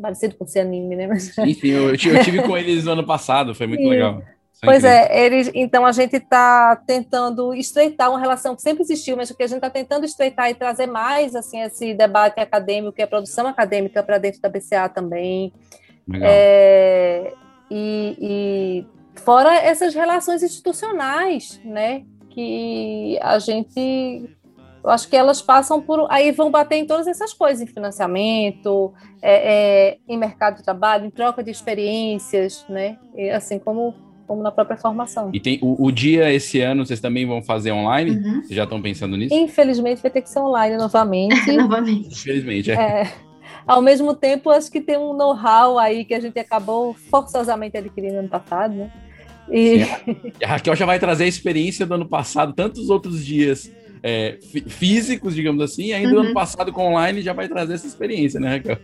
[0.02, 1.08] parecido com Se Anime, né?
[1.08, 1.36] Mas...
[1.36, 3.90] Sim, sim, eu, eu tive com eles no ano passado, foi muito sim.
[3.90, 4.24] legal.
[4.62, 9.32] Pois é, eles, então a gente está tentando estreitar uma relação que sempre existiu, mas
[9.32, 13.08] que a gente está tentando estreitar e trazer mais assim esse debate acadêmico e a
[13.08, 15.54] produção acadêmica para dentro da BCA também.
[16.22, 17.34] É,
[17.70, 22.04] e, e, fora essas relações institucionais, né?
[22.30, 24.30] Que a gente.
[24.84, 26.08] Eu acho que elas passam por.
[26.10, 31.06] Aí vão bater em todas essas coisas, em financiamento, é, é, em mercado de trabalho,
[31.06, 32.98] em troca de experiências, né?
[33.16, 33.94] E, assim como,
[34.28, 35.30] como na própria formação.
[35.34, 38.12] E tem o, o dia esse ano, vocês também vão fazer online?
[38.12, 38.42] Uhum.
[38.42, 39.34] Vocês já estão pensando nisso?
[39.34, 41.52] Infelizmente vai ter que ser online novamente.
[41.56, 42.10] novamente.
[42.10, 42.76] Infelizmente, é.
[42.76, 43.14] é.
[43.66, 48.18] Ao mesmo tempo, acho que tem um know-how aí que a gente acabou forçosamente adquirindo
[48.18, 48.92] ano passado, né?
[49.50, 49.82] E...
[50.44, 53.72] A Raquel já vai trazer a experiência do ano passado, tantos outros dias
[54.04, 56.20] é, físicos, digamos assim, e ainda uhum.
[56.22, 58.78] ano passado com online já vai trazer essa experiência, né, Raquel?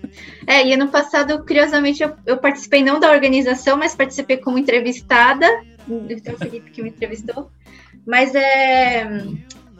[0.45, 5.47] É, e ano passado, curiosamente, eu, eu participei não da organização, mas participei como entrevistada,
[6.09, 7.49] então o Felipe que me entrevistou,
[8.05, 9.23] mas é,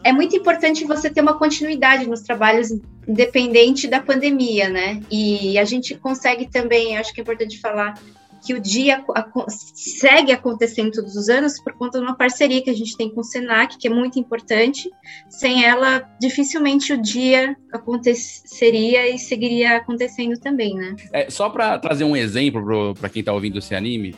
[0.02, 2.68] é muito importante você ter uma continuidade nos trabalhos,
[3.08, 5.00] independente da pandemia, né?
[5.10, 7.98] E a gente consegue também, acho que é importante falar,
[8.44, 9.02] que o dia
[9.48, 13.20] segue acontecendo todos os anos por conta de uma parceria que a gente tem com
[13.20, 14.90] o Senac, que é muito importante.
[15.30, 20.94] Sem ela, dificilmente o dia aconteceria e seguiria acontecendo também, né?
[21.12, 24.14] É, só para trazer um exemplo para quem está ouvindo esse anime,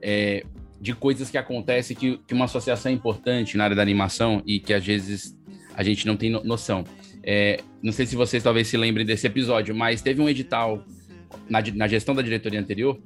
[0.00, 0.42] é,
[0.80, 4.58] de coisas que acontecem que, que uma associação é importante na área da animação e
[4.58, 5.36] que às vezes
[5.74, 6.84] a gente não tem noção.
[7.22, 10.82] É, não sei se vocês talvez se lembrem desse episódio, mas teve um edital
[11.50, 12.98] na, na gestão da diretoria anterior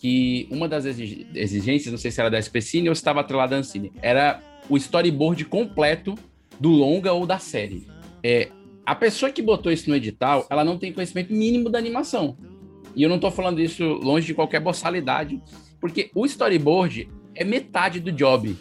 [0.00, 3.58] que uma das exigências, não sei se era da Especine ou se estava atrelada à
[3.58, 6.14] Ancine, era o storyboard completo
[6.58, 7.86] do longa ou da série.
[8.22, 8.48] É,
[8.86, 12.38] a pessoa que botou isso no edital, ela não tem conhecimento mínimo da animação.
[12.96, 15.38] E eu não estou falando isso longe de qualquer boçalidade,
[15.78, 18.56] porque o storyboard é metade do job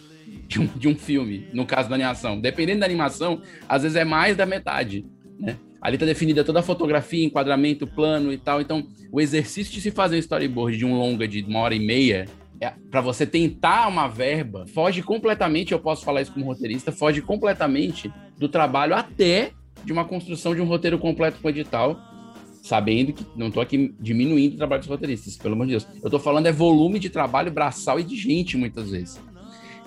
[0.45, 2.37] de um, de um filme, no caso da animação.
[2.41, 5.05] Dependendo da animação, às vezes é mais da metade,
[5.39, 5.55] né?
[5.81, 8.59] Ali está definida toda a fotografia, enquadramento, plano e tal.
[8.59, 11.79] Então, o exercício de se fazer um storyboard de um longa de uma hora e
[11.79, 12.25] meia,
[12.59, 17.21] é, para você tentar uma verba, foge completamente, eu posso falar isso como roteirista, foge
[17.21, 19.51] completamente do trabalho até
[19.83, 21.97] de uma construção de um roteiro completo com edital,
[22.61, 25.87] sabendo que não estou aqui diminuindo o trabalho dos roteiristas, pelo amor de Deus.
[26.01, 29.19] Eu estou falando é volume de trabalho braçal e de gente, muitas vezes.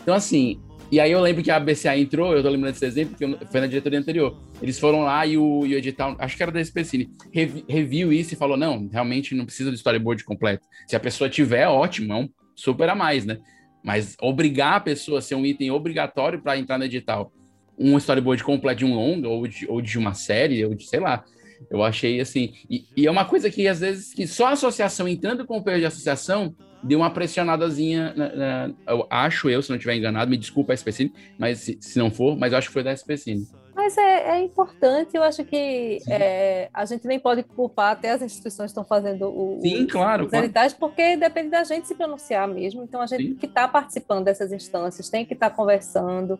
[0.03, 0.59] Então, assim,
[0.93, 3.61] e aí eu lembro que a BCA entrou, eu tô lembrando desse exemplo, porque foi
[3.61, 4.39] na diretoria anterior.
[4.61, 8.13] Eles foram lá e o, e o edital, acho que era da Especine, rev, reviu
[8.13, 10.67] isso e falou: não, realmente não precisa do storyboard completo.
[10.87, 13.39] Se a pessoa tiver, ótimo, é um super a mais, né?
[13.83, 17.33] Mas obrigar a pessoa a ser um item obrigatório para entrar no edital,
[17.79, 21.01] um storyboard completo de um longa, ou de, ou de uma série, ou de, sei
[21.01, 21.25] lá,
[21.71, 22.53] eu achei assim.
[22.69, 25.65] E, e, é uma coisa que às vezes que só a associação entrando com o
[25.65, 28.13] peso de associação deu uma pressionadazinha.
[28.17, 31.79] Na, na, eu acho eu, se não estiver enganado, me desculpa a SPCine, mas se,
[31.81, 33.47] se, não for, mas eu acho que foi da SPCine.
[33.75, 38.21] Mas é, é importante, eu acho que é, a gente nem pode culpar até as
[38.21, 42.83] instituições estão fazendo o, Sim, claro, os editais, porque depende da gente se pronunciar mesmo.
[42.83, 43.35] Então a gente Sim.
[43.35, 46.39] que está participando dessas instâncias tem que estar tá conversando,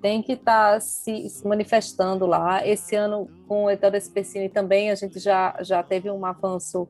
[0.00, 2.66] tem que estar tá se, se, manifestando lá.
[2.66, 3.98] Esse ano, com o edital da
[4.52, 6.88] também, a gente já, já teve um avanço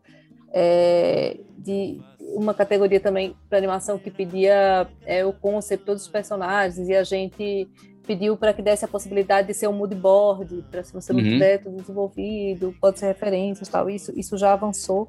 [0.52, 2.00] é, de
[2.34, 7.02] uma categoria também para animação que pedia é, o conceito, todos os personagens, e a
[7.02, 7.68] gente
[8.06, 11.20] pediu para que desse a possibilidade de ser um mood board, para se você não
[11.20, 11.30] uhum.
[11.30, 15.08] tiver tudo desenvolvido, pode ser referências tal, isso, isso já avançou.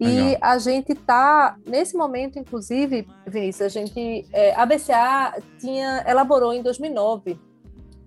[0.00, 0.38] E Legal.
[0.40, 6.62] a gente está, nesse momento, inclusive, Vinícius, a gente, é, a BCA tinha, elaborou em
[6.62, 7.38] 2009,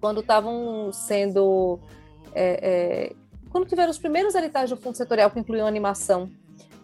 [0.02, 1.80] quando estavam sendo,
[2.34, 3.14] é, é,
[3.50, 6.30] quando tiveram os primeiros editais do Fundo Setorial que incluíam animação,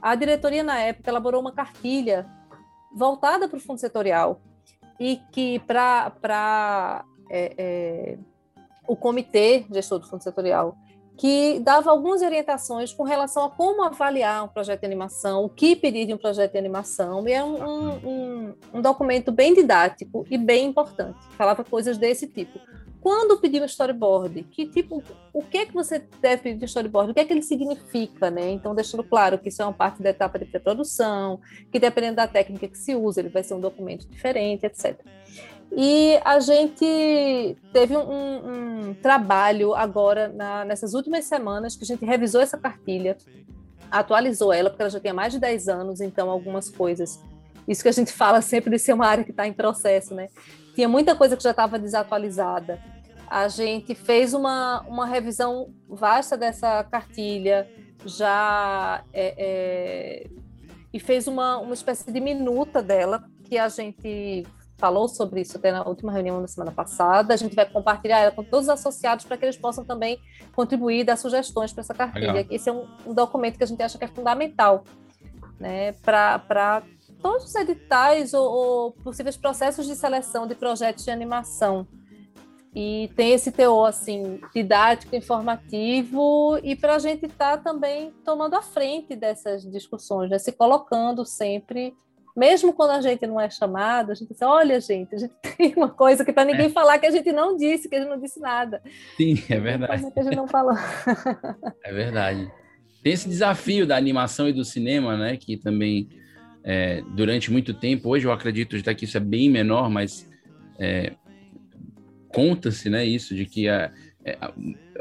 [0.03, 2.29] a diretoria, na época, elaborou uma cartilha
[2.93, 4.41] voltada para o fundo setorial
[4.99, 8.17] e que, para é, é,
[8.85, 10.75] o comitê gestor do fundo setorial,
[11.17, 15.73] que dava algumas orientações com relação a como avaliar um projeto de animação, o que
[15.73, 20.25] pedir de um projeto de animação, e é um, um, um, um documento bem didático
[20.29, 22.59] e bem importante, falava coisas desse tipo
[23.03, 27.11] quando pedir um storyboard, que tipo, o que é que você deve pedir um storyboard?
[27.11, 28.49] O que é que ele significa, né?
[28.49, 31.37] Então, deixando claro que isso é uma parte da etapa de pré-produção,
[31.69, 34.97] que dependendo da técnica que se usa, ele vai ser um documento diferente, etc.
[35.75, 42.05] E a gente teve um, um trabalho agora, na, nessas últimas semanas, que a gente
[42.05, 43.17] revisou essa cartilha,
[43.91, 47.19] atualizou ela, porque ela já tinha mais de 10 anos, então algumas coisas.
[47.67, 50.29] Isso que a gente fala sempre de ser uma área que está em processo, né?
[50.73, 52.92] Tinha muita coisa que já estava desatualizada
[53.33, 57.67] a gente fez uma, uma revisão vasta dessa cartilha,
[58.05, 60.29] já é, é,
[60.93, 64.45] e fez uma, uma espécie de minuta dela, que a gente
[64.77, 67.33] falou sobre isso até na última reunião da semana passada.
[67.33, 70.19] A gente vai compartilhar ela com todos os associados para que eles possam também
[70.55, 72.33] contribuir e dar sugestões para essa cartilha.
[72.33, 72.51] Legal.
[72.51, 74.83] Esse é um, um, documento que a gente acha que é fundamental
[75.59, 76.83] né, para
[77.19, 81.87] todos os editais ou, ou possíveis processos de seleção de projetos de animação
[82.75, 88.55] e tem esse teor assim didático, informativo e para a gente estar tá também tomando
[88.55, 90.39] a frente dessas discussões, né?
[90.39, 91.93] se colocando sempre,
[92.35, 95.73] mesmo quando a gente não é chamado, a gente diz, olha gente, a gente tem
[95.77, 96.69] uma coisa que para ninguém é.
[96.69, 98.81] falar que a gente não disse, que a gente não disse nada.
[99.17, 100.11] Sim, é verdade.
[100.11, 100.73] Que a gente não falou.
[101.85, 102.51] é verdade.
[103.03, 105.37] Tem esse desafio da animação e do cinema, né?
[105.37, 106.09] Que também
[106.63, 110.27] é, durante muito tempo, hoje eu acredito já que isso é bem menor, mas
[110.79, 111.13] é,
[112.33, 113.91] conta-se, né, isso de que a,
[114.25, 114.51] é, a,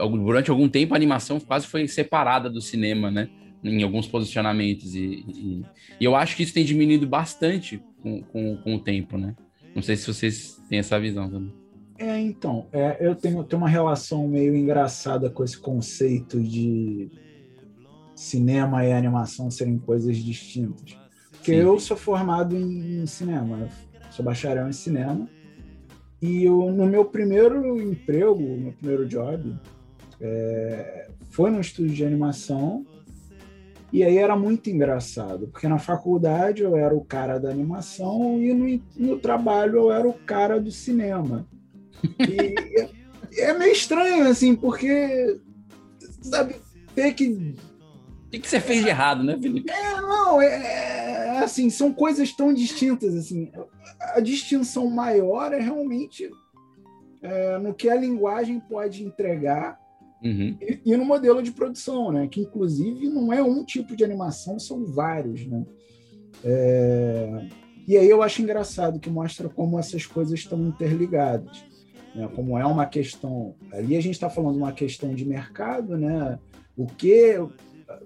[0.07, 3.29] durante algum tempo a animação quase foi separada do cinema, né,
[3.65, 5.65] em alguns posicionamentos e, e,
[6.01, 9.37] e eu acho que isso tem diminuído bastante com, com, com, o tempo, né?
[9.75, 11.55] Não sei se vocês têm essa visão também.
[11.99, 17.09] É, então, é, eu tenho, tenho uma relação meio engraçada com esse conceito de
[18.17, 20.97] cinema e animação serem coisas distintas.
[21.31, 21.61] Porque Sim.
[21.61, 23.69] eu sou formado em, em cinema,
[24.11, 25.29] sou bacharel em cinema,
[26.23, 29.57] e eu, no meu primeiro emprego, meu primeiro job,
[30.21, 32.87] é, foi no estúdio de animação.
[33.93, 38.55] E aí era muito engraçado, porque na faculdade eu era o cara da animação e
[38.55, 41.47] no, no trabalho eu era o cara do cinema.
[42.19, 45.39] E é, é meio estranho, assim, porque,
[46.23, 46.55] sabe,
[46.95, 47.55] ter que
[48.27, 49.71] o que, que você fez de errado, né, Felipe?
[49.71, 51.02] É, não, é,
[51.43, 53.51] é, assim, são coisas tão distintas, assim
[54.15, 56.31] a distinção maior é realmente
[57.23, 59.79] é, no que a linguagem pode entregar
[60.23, 60.57] uhum.
[60.61, 62.27] e, e, no modelo de produção, né?
[62.27, 65.65] Que inclusive não é um tipo de animação, são vários, né?
[66.45, 67.49] É,
[67.87, 71.65] e aí eu acho engraçado que mostra como essas coisas estão interligadas,
[72.15, 72.29] né?
[72.35, 76.39] Como é uma questão ali a gente está falando uma questão de mercado, né?
[76.77, 77.39] O que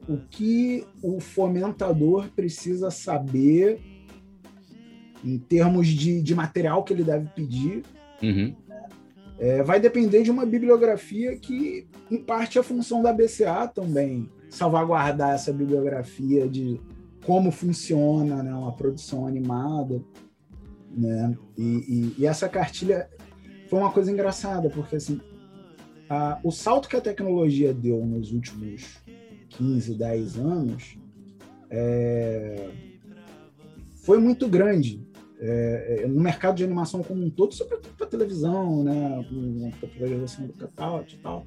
[0.08, 3.80] o que o fomentador precisa saber
[5.24, 7.82] em termos de, de material que ele deve pedir.
[8.22, 8.54] Uhum.
[9.38, 15.34] É, vai depender de uma bibliografia que, em parte, é função da BCA também, salvaguardar
[15.34, 16.80] essa bibliografia de
[17.24, 20.00] como funciona né, uma produção animada.
[20.90, 21.36] Né?
[21.58, 23.10] E, e, e essa cartilha
[23.68, 25.20] foi uma coisa engraçada, porque assim,
[26.08, 28.98] a, o salto que a tecnologia deu nos últimos
[29.50, 30.98] 15, 10 anos
[31.70, 32.70] é,
[34.04, 35.04] foi muito grande
[35.38, 39.24] é, é, no mercado de animação como um todo, sobretudo para televisão, né,
[39.80, 41.46] popularização do catálogo e tal.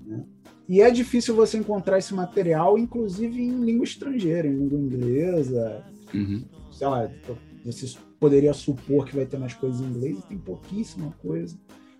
[0.00, 0.24] Né?
[0.68, 5.84] E é difícil você encontrar esse material, inclusive em língua estrangeira, em língua inglesa.
[6.12, 6.44] Uhum.
[6.72, 7.08] Sei lá,
[7.64, 11.56] você poderia supor que vai ter mais coisas em inglês, tem pouquíssima coisa.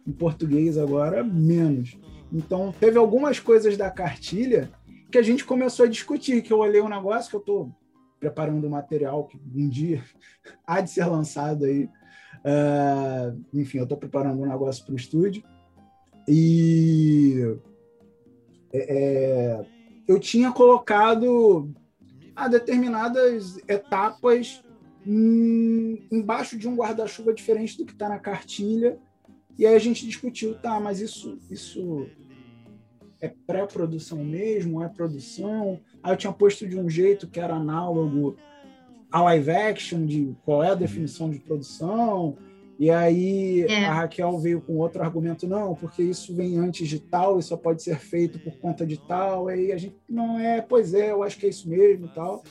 [0.07, 1.97] Em português agora, menos.
[2.33, 4.71] Então, teve algumas coisas da cartilha
[5.11, 7.73] que a gente começou a discutir, que eu olhei um negócio que eu estou
[8.19, 10.03] preparando um material que um dia
[10.67, 11.89] há de ser lançado aí.
[12.45, 15.43] Uh, enfim, eu estou preparando um negócio para o estúdio.
[16.29, 17.57] E
[18.73, 19.67] é, é,
[20.09, 21.73] eu tinha colocado
[22.35, 24.63] a determinadas etapas
[25.07, 28.99] hum, embaixo de um guarda-chuva diferente do que está na cartilha.
[29.59, 32.07] E aí a gente discutiu, tá, mas isso, isso
[33.21, 35.81] é pré-produção mesmo, é produção.
[36.03, 38.37] Aí eu tinha posto de um jeito que era análogo
[39.11, 42.37] a live action, de qual é a definição de produção.
[42.79, 43.87] E aí é.
[43.87, 47.57] a Raquel veio com outro argumento, não, porque isso vem antes de tal, isso só
[47.57, 49.49] pode ser feito por conta de tal.
[49.49, 52.45] Aí a gente, não é, pois é, eu acho que é isso mesmo e tal.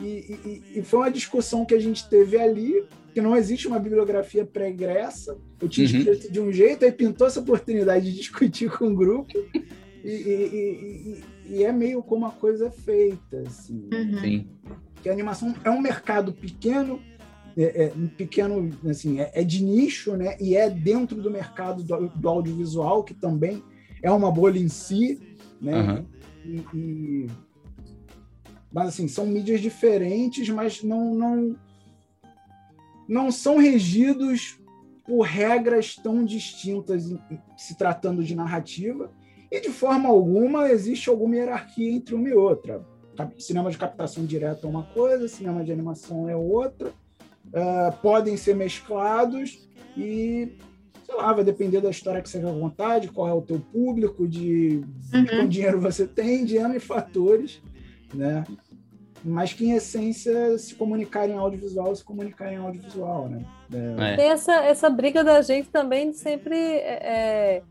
[0.00, 2.84] E, e, e foi uma discussão que a gente teve ali,
[3.16, 5.38] que não existe uma bibliografia pregressa.
[5.58, 5.96] Eu tinha uhum.
[6.00, 9.32] escrito de um jeito, aí pintou essa oportunidade de discutir com o grupo.
[10.04, 13.88] E, e, e, é meio como a coisa é feita, assim.
[13.90, 14.20] Uhum.
[14.20, 14.48] Sim.
[15.02, 17.00] Que a animação é um mercado pequeno
[17.56, 20.36] é, é um pequeno, assim, é, é, de nicho, né?
[20.38, 23.64] E é dentro do mercado do, do, audiovisual, que também
[24.02, 25.18] é uma bolha em si,
[25.58, 25.80] né?
[25.82, 26.04] Uhum.
[26.44, 27.26] E, e,
[28.70, 31.56] mas, assim, são mídias diferentes, mas não, não,
[33.08, 34.58] não são regidos
[35.06, 37.14] por regras tão distintas
[37.56, 39.10] se tratando de narrativa,
[39.50, 42.84] e de forma alguma existe alguma hierarquia entre uma e outra.
[43.38, 48.54] Cinema de captação direta é uma coisa, cinema de animação é outra, uh, podem ser
[48.54, 50.52] mesclados e,
[51.04, 53.58] sei lá, vai depender da história que você quer contar, de qual é o teu
[53.58, 54.82] público, de,
[55.14, 55.24] uhum.
[55.24, 57.62] de quanto dinheiro você tem, de N fatores,
[58.12, 58.44] né?
[59.26, 63.44] Mas que em essência se comunicar em audiovisual, se comunicar em audiovisual, né?
[63.98, 64.16] É.
[64.16, 67.62] Tem essa, essa briga da gente também de sempre é, é,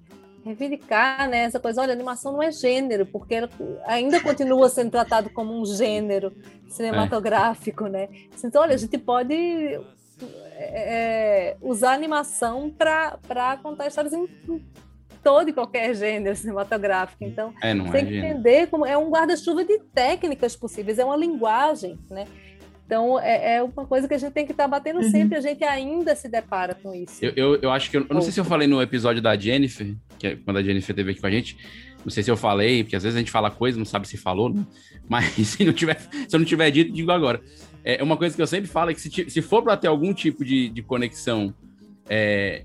[0.43, 3.36] reivindicar né, essa coisa, olha, animação não é gênero, porque
[3.86, 6.34] ainda continua sendo tratado como um gênero
[6.68, 8.10] cinematográfico, né?
[8.43, 9.80] Então, olha, a gente pode é,
[10.60, 14.28] é usar animação para contar histórias em
[15.26, 17.24] todo e qualquer gênero cinematográfico.
[17.24, 21.18] Então, é, tem é que entender como é um guarda-chuva de técnicas possíveis, é uma
[21.18, 22.28] linguagem, né?
[22.86, 25.10] Então, é, é, uma coisa que a gente tem que estar tá batendo uhum.
[25.10, 27.26] sempre, a gente ainda se depara com isso.
[27.26, 29.36] Eu, eu, eu acho que, eu, eu, não sei se eu falei no episódio da
[29.36, 31.58] Jennifer, que é quando a Jennifer esteve aqui com a gente,
[32.06, 34.18] não sei se eu falei, porque às vezes a gente fala coisa, não sabe se
[34.18, 34.64] falou, né?
[35.10, 37.42] mas se, não tiver, se eu não tiver dito, digo agora.
[37.84, 40.14] É uma coisa que eu sempre falo é que se, se for para ter algum
[40.14, 41.54] tipo de, de conexão
[42.08, 42.64] é,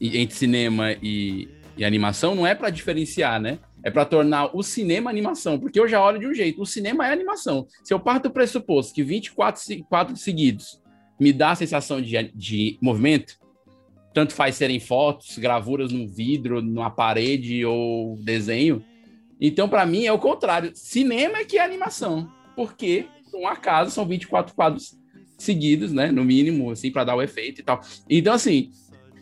[0.00, 1.48] entre cinema e,
[1.78, 3.60] e animação não é para diferenciar, né?
[3.84, 7.06] É para tornar o cinema animação, porque eu já olho de um jeito, o cinema
[7.06, 7.68] é animação.
[7.84, 10.82] Se eu parto do pressuposto que 24 quatro seguidos
[11.18, 13.38] me dá a sensação de, de movimento,
[14.12, 18.84] tanto faz serem fotos, gravuras no vidro, numa parede ou desenho,
[19.40, 20.72] então para mim é o contrário.
[20.74, 24.98] Cinema é que é animação, porque por um acaso são 24 quadros
[25.38, 27.80] seguidos, né, no mínimo, assim, para dar o efeito e tal.
[28.10, 28.72] Então assim,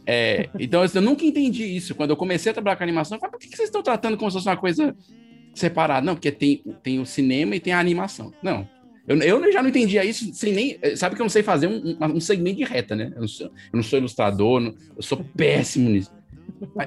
[0.06, 1.94] é, então, eu nunca entendi isso.
[1.94, 4.30] Quando eu comecei a trabalhar com animação, eu falei, por que vocês estão tratando como
[4.30, 4.96] se fosse uma coisa
[5.52, 6.06] separada?
[6.06, 8.32] Não, porque tem, tem o cinema e tem a animação.
[8.42, 8.68] Não.
[9.08, 10.78] Eu, eu já não entendia isso sem nem.
[10.96, 13.12] Sabe que eu não sei fazer um, um segmento de reta, né?
[13.14, 16.12] Eu não sou, eu não sou ilustrador, não, eu sou péssimo nisso.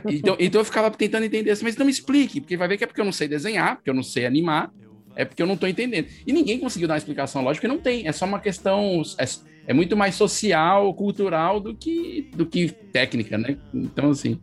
[0.10, 2.84] Então, então eu ficava tentando entender isso, mas não me explique, porque vai ver que
[2.84, 4.72] é porque eu não sei desenhar, porque eu não sei animar,
[5.20, 6.08] é porque eu não estou entendendo.
[6.26, 8.08] E ninguém conseguiu dar uma explicação lógica, não tem.
[8.08, 9.02] É só uma questão.
[9.18, 9.26] É,
[9.68, 13.58] é, muito mais social, cultural do que, do que técnica, né?
[13.74, 14.40] Então, assim.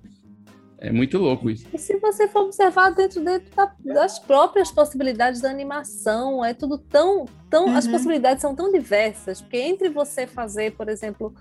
[0.79, 1.67] É muito louco isso.
[1.73, 6.77] E se você for observar dentro, dentro da, das próprias possibilidades da animação, é tudo
[6.77, 7.25] tão.
[7.49, 7.75] tão uhum.
[7.75, 11.35] As possibilidades são tão diversas, porque entre você fazer, por exemplo,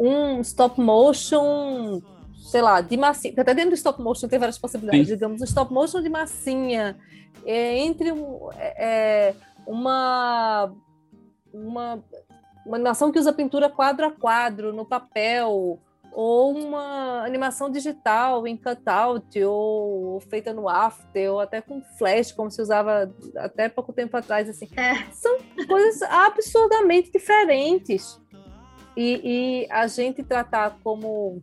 [0.00, 2.00] um stop motion
[2.38, 5.14] sei lá, de massinha, até dentro do stop motion tem várias possibilidades, Sim.
[5.14, 6.96] digamos, um stop motion de massinha,
[7.44, 9.34] é, entre um, é, é,
[9.66, 10.72] uma,
[11.52, 12.02] uma,
[12.64, 15.78] uma animação que usa pintura quadro a quadro no papel,
[16.10, 22.50] ou uma animação digital em cutout, ou feita no after, ou até com flash, como
[22.50, 24.68] se usava até pouco tempo atrás, assim.
[24.76, 25.04] É.
[25.12, 28.20] São coisas absurdamente diferentes.
[28.96, 29.20] E,
[29.62, 31.40] e a gente tratar como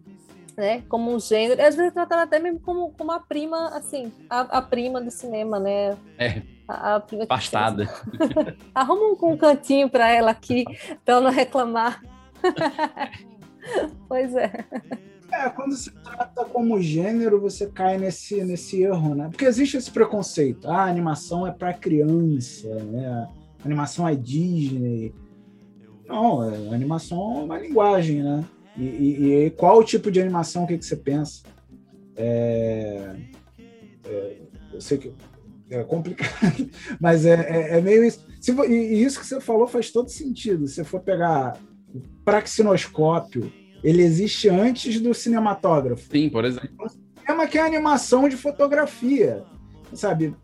[0.58, 4.42] né, como um gênero, às vezes tratando até mesmo como, como a prima, assim, a,
[4.42, 5.98] a prima do cinema, né?
[6.18, 6.42] É.
[6.68, 7.90] A, a Pastada.
[8.74, 10.66] Arruma um, um cantinho para ela aqui,
[11.04, 12.02] para ela não reclamar.
[14.08, 14.66] pois é.
[15.32, 19.28] É, quando se trata como gênero, você cai nesse, nesse erro, né?
[19.30, 20.70] Porque existe esse preconceito.
[20.70, 23.28] Ah, a animação é para criança, né?
[23.62, 25.14] A animação é Disney.
[26.08, 28.46] Não, a animação é uma linguagem, né?
[28.78, 31.44] E, e, e qual o tipo de animação que, que você pensa?
[32.16, 33.16] É,
[34.06, 34.38] é,
[34.74, 35.14] eu sei que
[35.70, 36.70] é complicado,
[37.00, 38.26] mas é, é, é meio isso.
[38.40, 40.68] Se, e isso que você falou faz todo sentido.
[40.68, 41.58] Se você for pegar
[41.94, 43.52] o praxinoscópio,
[43.84, 46.10] ele existe antes do cinematógrafo.
[46.12, 46.70] Sim, por exemplo.
[46.80, 49.44] O cinema que é animação de fotografia,
[49.94, 50.36] sabe?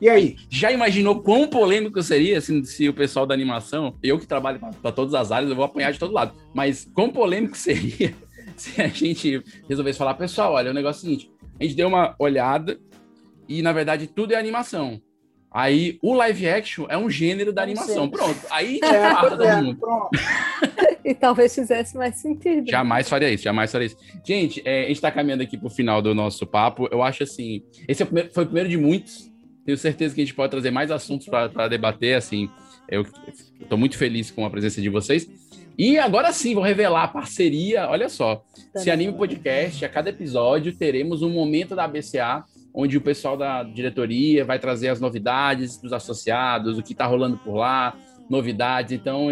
[0.00, 0.36] E aí?
[0.50, 4.92] Já imaginou quão polêmico seria se, se o pessoal da animação, eu que trabalho para
[4.92, 8.14] todas as áreas, eu vou apanhar de todo lado, mas quão polêmico seria
[8.56, 11.88] se a gente resolvesse falar, pessoal, olha, o negócio é o seguinte, a gente deu
[11.88, 12.78] uma olhada
[13.48, 15.00] e, na verdade, tudo é animação.
[15.50, 18.10] Aí, o live action é um gênero da animação.
[18.10, 18.40] Pronto.
[18.50, 19.78] Aí é, todo é, mundo.
[21.04, 22.68] e talvez fizesse mais sentido.
[22.68, 23.96] Jamais faria isso, jamais faria isso.
[24.24, 26.88] Gente, é, a gente está caminhando aqui para o final do nosso papo.
[26.90, 27.62] Eu acho assim.
[27.86, 29.32] Esse é o primeiro, foi o primeiro de muitos.
[29.64, 32.50] Tenho certeza que a gente pode trazer mais assuntos para debater, assim.
[32.88, 33.06] Eu
[33.60, 35.28] estou muito feliz com a presença de vocês.
[35.76, 37.88] E agora sim, vou revelar a parceria.
[37.88, 42.96] Olha só, tá se anime podcast, a cada episódio teremos um momento da ABCA, onde
[42.96, 47.56] o pessoal da diretoria vai trazer as novidades dos associados, o que está rolando por
[47.56, 47.96] lá,
[48.28, 48.92] novidades.
[48.92, 49.28] Então,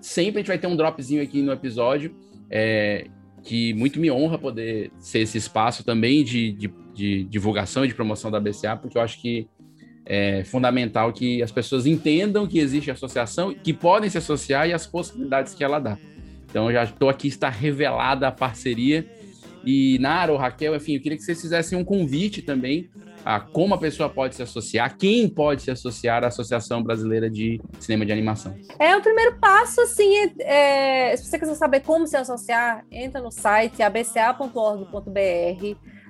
[0.00, 2.14] sempre a gente vai ter um dropzinho aqui no episódio,
[2.50, 3.06] é,
[3.42, 7.94] que muito me honra poder ser esse espaço também de, de, de divulgação e de
[7.94, 9.48] promoção da BCA, porque eu acho que
[10.04, 14.86] é fundamental que as pessoas entendam que existe associação, que podem se associar e as
[14.86, 15.96] possibilidades que ela dá.
[16.48, 19.06] Então, já estou aqui, está revelada a parceria.
[19.64, 22.90] E Nara ou Raquel, enfim, eu queria que vocês fizessem um convite também
[23.24, 27.60] a como a pessoa pode se associar, quem pode se associar à Associação Brasileira de
[27.78, 28.56] Cinema de Animação.
[28.78, 33.20] É o primeiro passo, assim, é, é, se você quiser saber como se associar, entra
[33.20, 35.10] no site abca.org.br.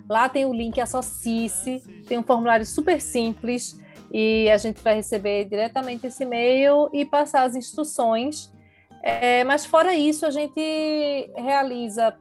[0.09, 3.82] Lá tem o link Associe-se, tem um formulário super simples
[4.13, 8.53] e a gente vai receber diretamente esse e-mail e passar as instruções.
[9.03, 12.15] É, mas fora isso, a gente realiza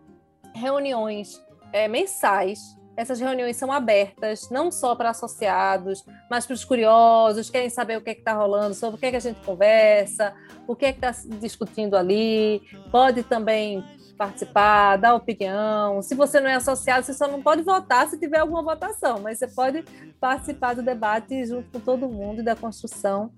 [0.55, 1.39] reuniões
[1.73, 2.59] é, mensais.
[2.95, 8.01] Essas reuniões são abertas não só para associados, mas para os curiosos, querem saber o
[8.01, 10.33] que é está rolando, sobre o que, é que a gente conversa,
[10.67, 12.61] o que é está discutindo ali.
[12.89, 13.83] Pode também
[14.21, 15.99] participar, dar opinião.
[16.03, 19.39] Se você não é associado, você só não pode votar se tiver alguma votação, mas
[19.39, 19.83] você pode
[20.19, 23.31] participar do debate junto com todo mundo e da construção.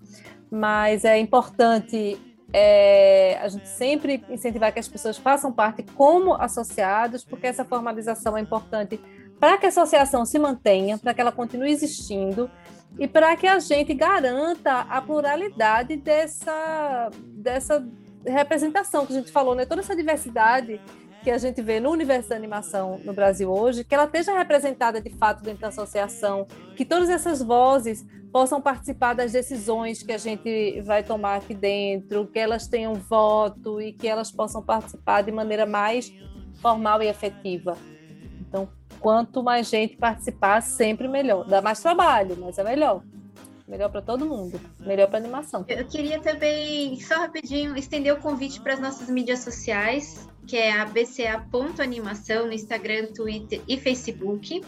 [0.50, 2.18] Mas é importante
[2.52, 8.36] é, a gente sempre incentivar que as pessoas façam parte como associados, porque essa formalização
[8.36, 9.00] é importante
[9.40, 12.50] para que a associação se mantenha, para que ela continue existindo
[12.98, 17.82] e para que a gente garanta a pluralidade dessa, dessa
[18.26, 19.64] representação que a gente falou, né?
[19.66, 20.80] Toda essa diversidade
[21.22, 25.00] que a gente vê no universo da animação no Brasil hoje, que ela esteja representada
[25.00, 26.46] de fato dentro da associação,
[26.76, 32.26] que todas essas vozes possam participar das decisões que a gente vai tomar aqui dentro,
[32.26, 36.12] que elas tenham voto e que elas possam participar de maneira mais
[36.60, 37.78] formal e efetiva.
[38.40, 38.68] Então,
[39.00, 41.46] quanto mais gente participar, sempre melhor.
[41.46, 43.02] Dá mais trabalho, mas é melhor.
[43.66, 44.60] Melhor para todo mundo.
[44.78, 45.64] Melhor para animação.
[45.68, 50.72] Eu queria também, só rapidinho, estender o convite para as nossas mídias sociais, que é
[50.72, 54.62] a bca.animação no Instagram, Twitter e Facebook.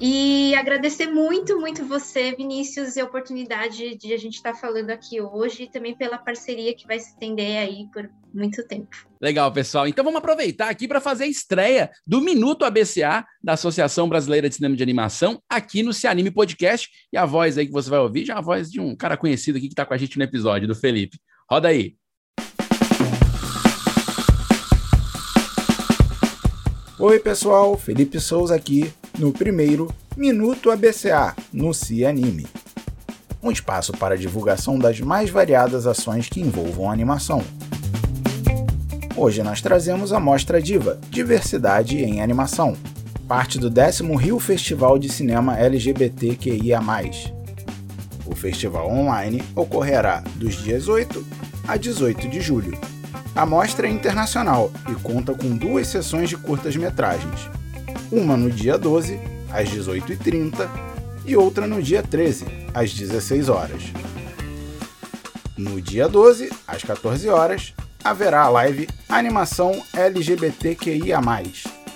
[0.00, 5.20] E agradecer muito, muito você, Vinícius, e a oportunidade de a gente estar falando aqui
[5.20, 8.96] hoje e também pela parceria que vai se estender aí por muito tempo.
[9.20, 9.86] Legal, pessoal.
[9.86, 14.56] Então vamos aproveitar aqui para fazer a estreia do Minuto ABCA da Associação Brasileira de
[14.56, 16.90] Cinema de Animação aqui no Se Anime Podcast.
[17.12, 19.16] E a voz aí que você vai ouvir já é a voz de um cara
[19.16, 21.18] conhecido aqui que está com a gente no episódio, do Felipe.
[21.48, 21.94] Roda aí.
[26.98, 32.46] Oi, pessoal, Felipe Souza aqui no primeiro Minuto ABCA no Se Anime.
[33.42, 37.42] Um espaço para divulgação das mais variadas ações que envolvam animação.
[39.16, 42.76] Hoje nós trazemos a Mostra Diva Diversidade em Animação,
[43.28, 46.80] parte do 10 Rio Festival de Cinema LGBTQIA.
[48.26, 51.24] O festival online ocorrerá dos dias 8
[51.66, 52.78] a 18 de julho
[53.34, 57.50] a mostra é internacional e conta com duas sessões de curtas-metragens.
[58.16, 59.18] Uma no dia 12,
[59.52, 60.70] às 18h30,
[61.26, 63.82] e outra no dia 13, às 16 horas.
[65.58, 71.20] No dia 12, às 14 horas, haverá a live Animação LGBTQIA+,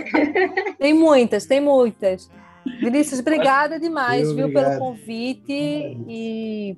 [0.80, 2.32] Tem muitas, tem muitas.
[2.80, 5.44] Vinícius, obrigada demais, viu, pelo convite.
[5.52, 6.78] E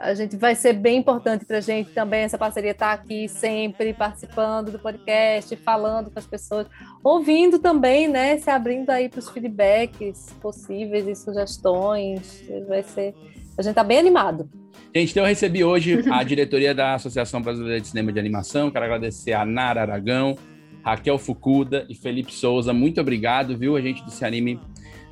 [0.00, 3.28] a gente vai ser bem importante para a gente também essa parceria estar tá aqui
[3.28, 6.66] sempre participando do podcast, falando com as pessoas,
[7.04, 8.38] ouvindo também, né?
[8.38, 12.42] Se abrindo aí para os feedbacks possíveis e sugestões.
[12.66, 13.14] Vai ser.
[13.58, 14.48] A gente está bem animado.
[14.94, 18.70] Gente, então eu recebi hoje a diretoria da Associação Brasileira de Cinema de Animação.
[18.70, 20.34] Quero agradecer a Nara Aragão,
[20.82, 22.72] Raquel Fukuda e Felipe Souza.
[22.72, 23.76] Muito obrigado, viu?
[23.76, 24.58] A gente do Se Anime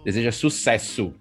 [0.03, 1.12] deseja sucesso.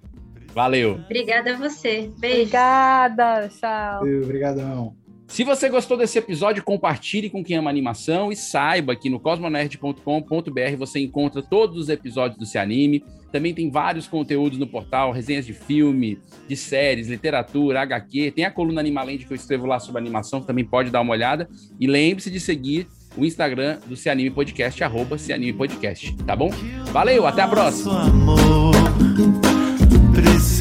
[0.58, 1.00] Valeu.
[1.06, 2.10] Obrigada a você.
[2.18, 2.40] Beijo.
[2.40, 3.48] Obrigada.
[3.48, 4.02] Tchau.
[4.24, 4.96] Obrigadão.
[5.28, 10.76] Se você gostou desse episódio, compartilhe com quem ama animação e saiba que no cosmonerd.com.br
[10.76, 13.06] você encontra todos os episódios do Se Anime.
[13.32, 18.32] Também tem vários conteúdos no portal, resenhas de filme, de séries, literatura, HQ.
[18.32, 21.48] Tem a coluna Animaland que eu escrevo lá sobre animação, também pode dar uma olhada.
[21.80, 26.36] E lembre-se de seguir o Instagram do Se Anime Podcast, arroba Se Anime Podcast, tá
[26.36, 26.50] bom?
[26.92, 28.06] Valeu, até a próxima!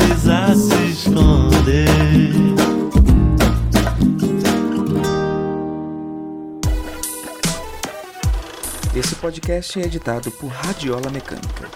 [0.07, 1.89] Precisa se esconder.
[8.95, 11.69] Esse podcast é editado por Radiola Mecânica.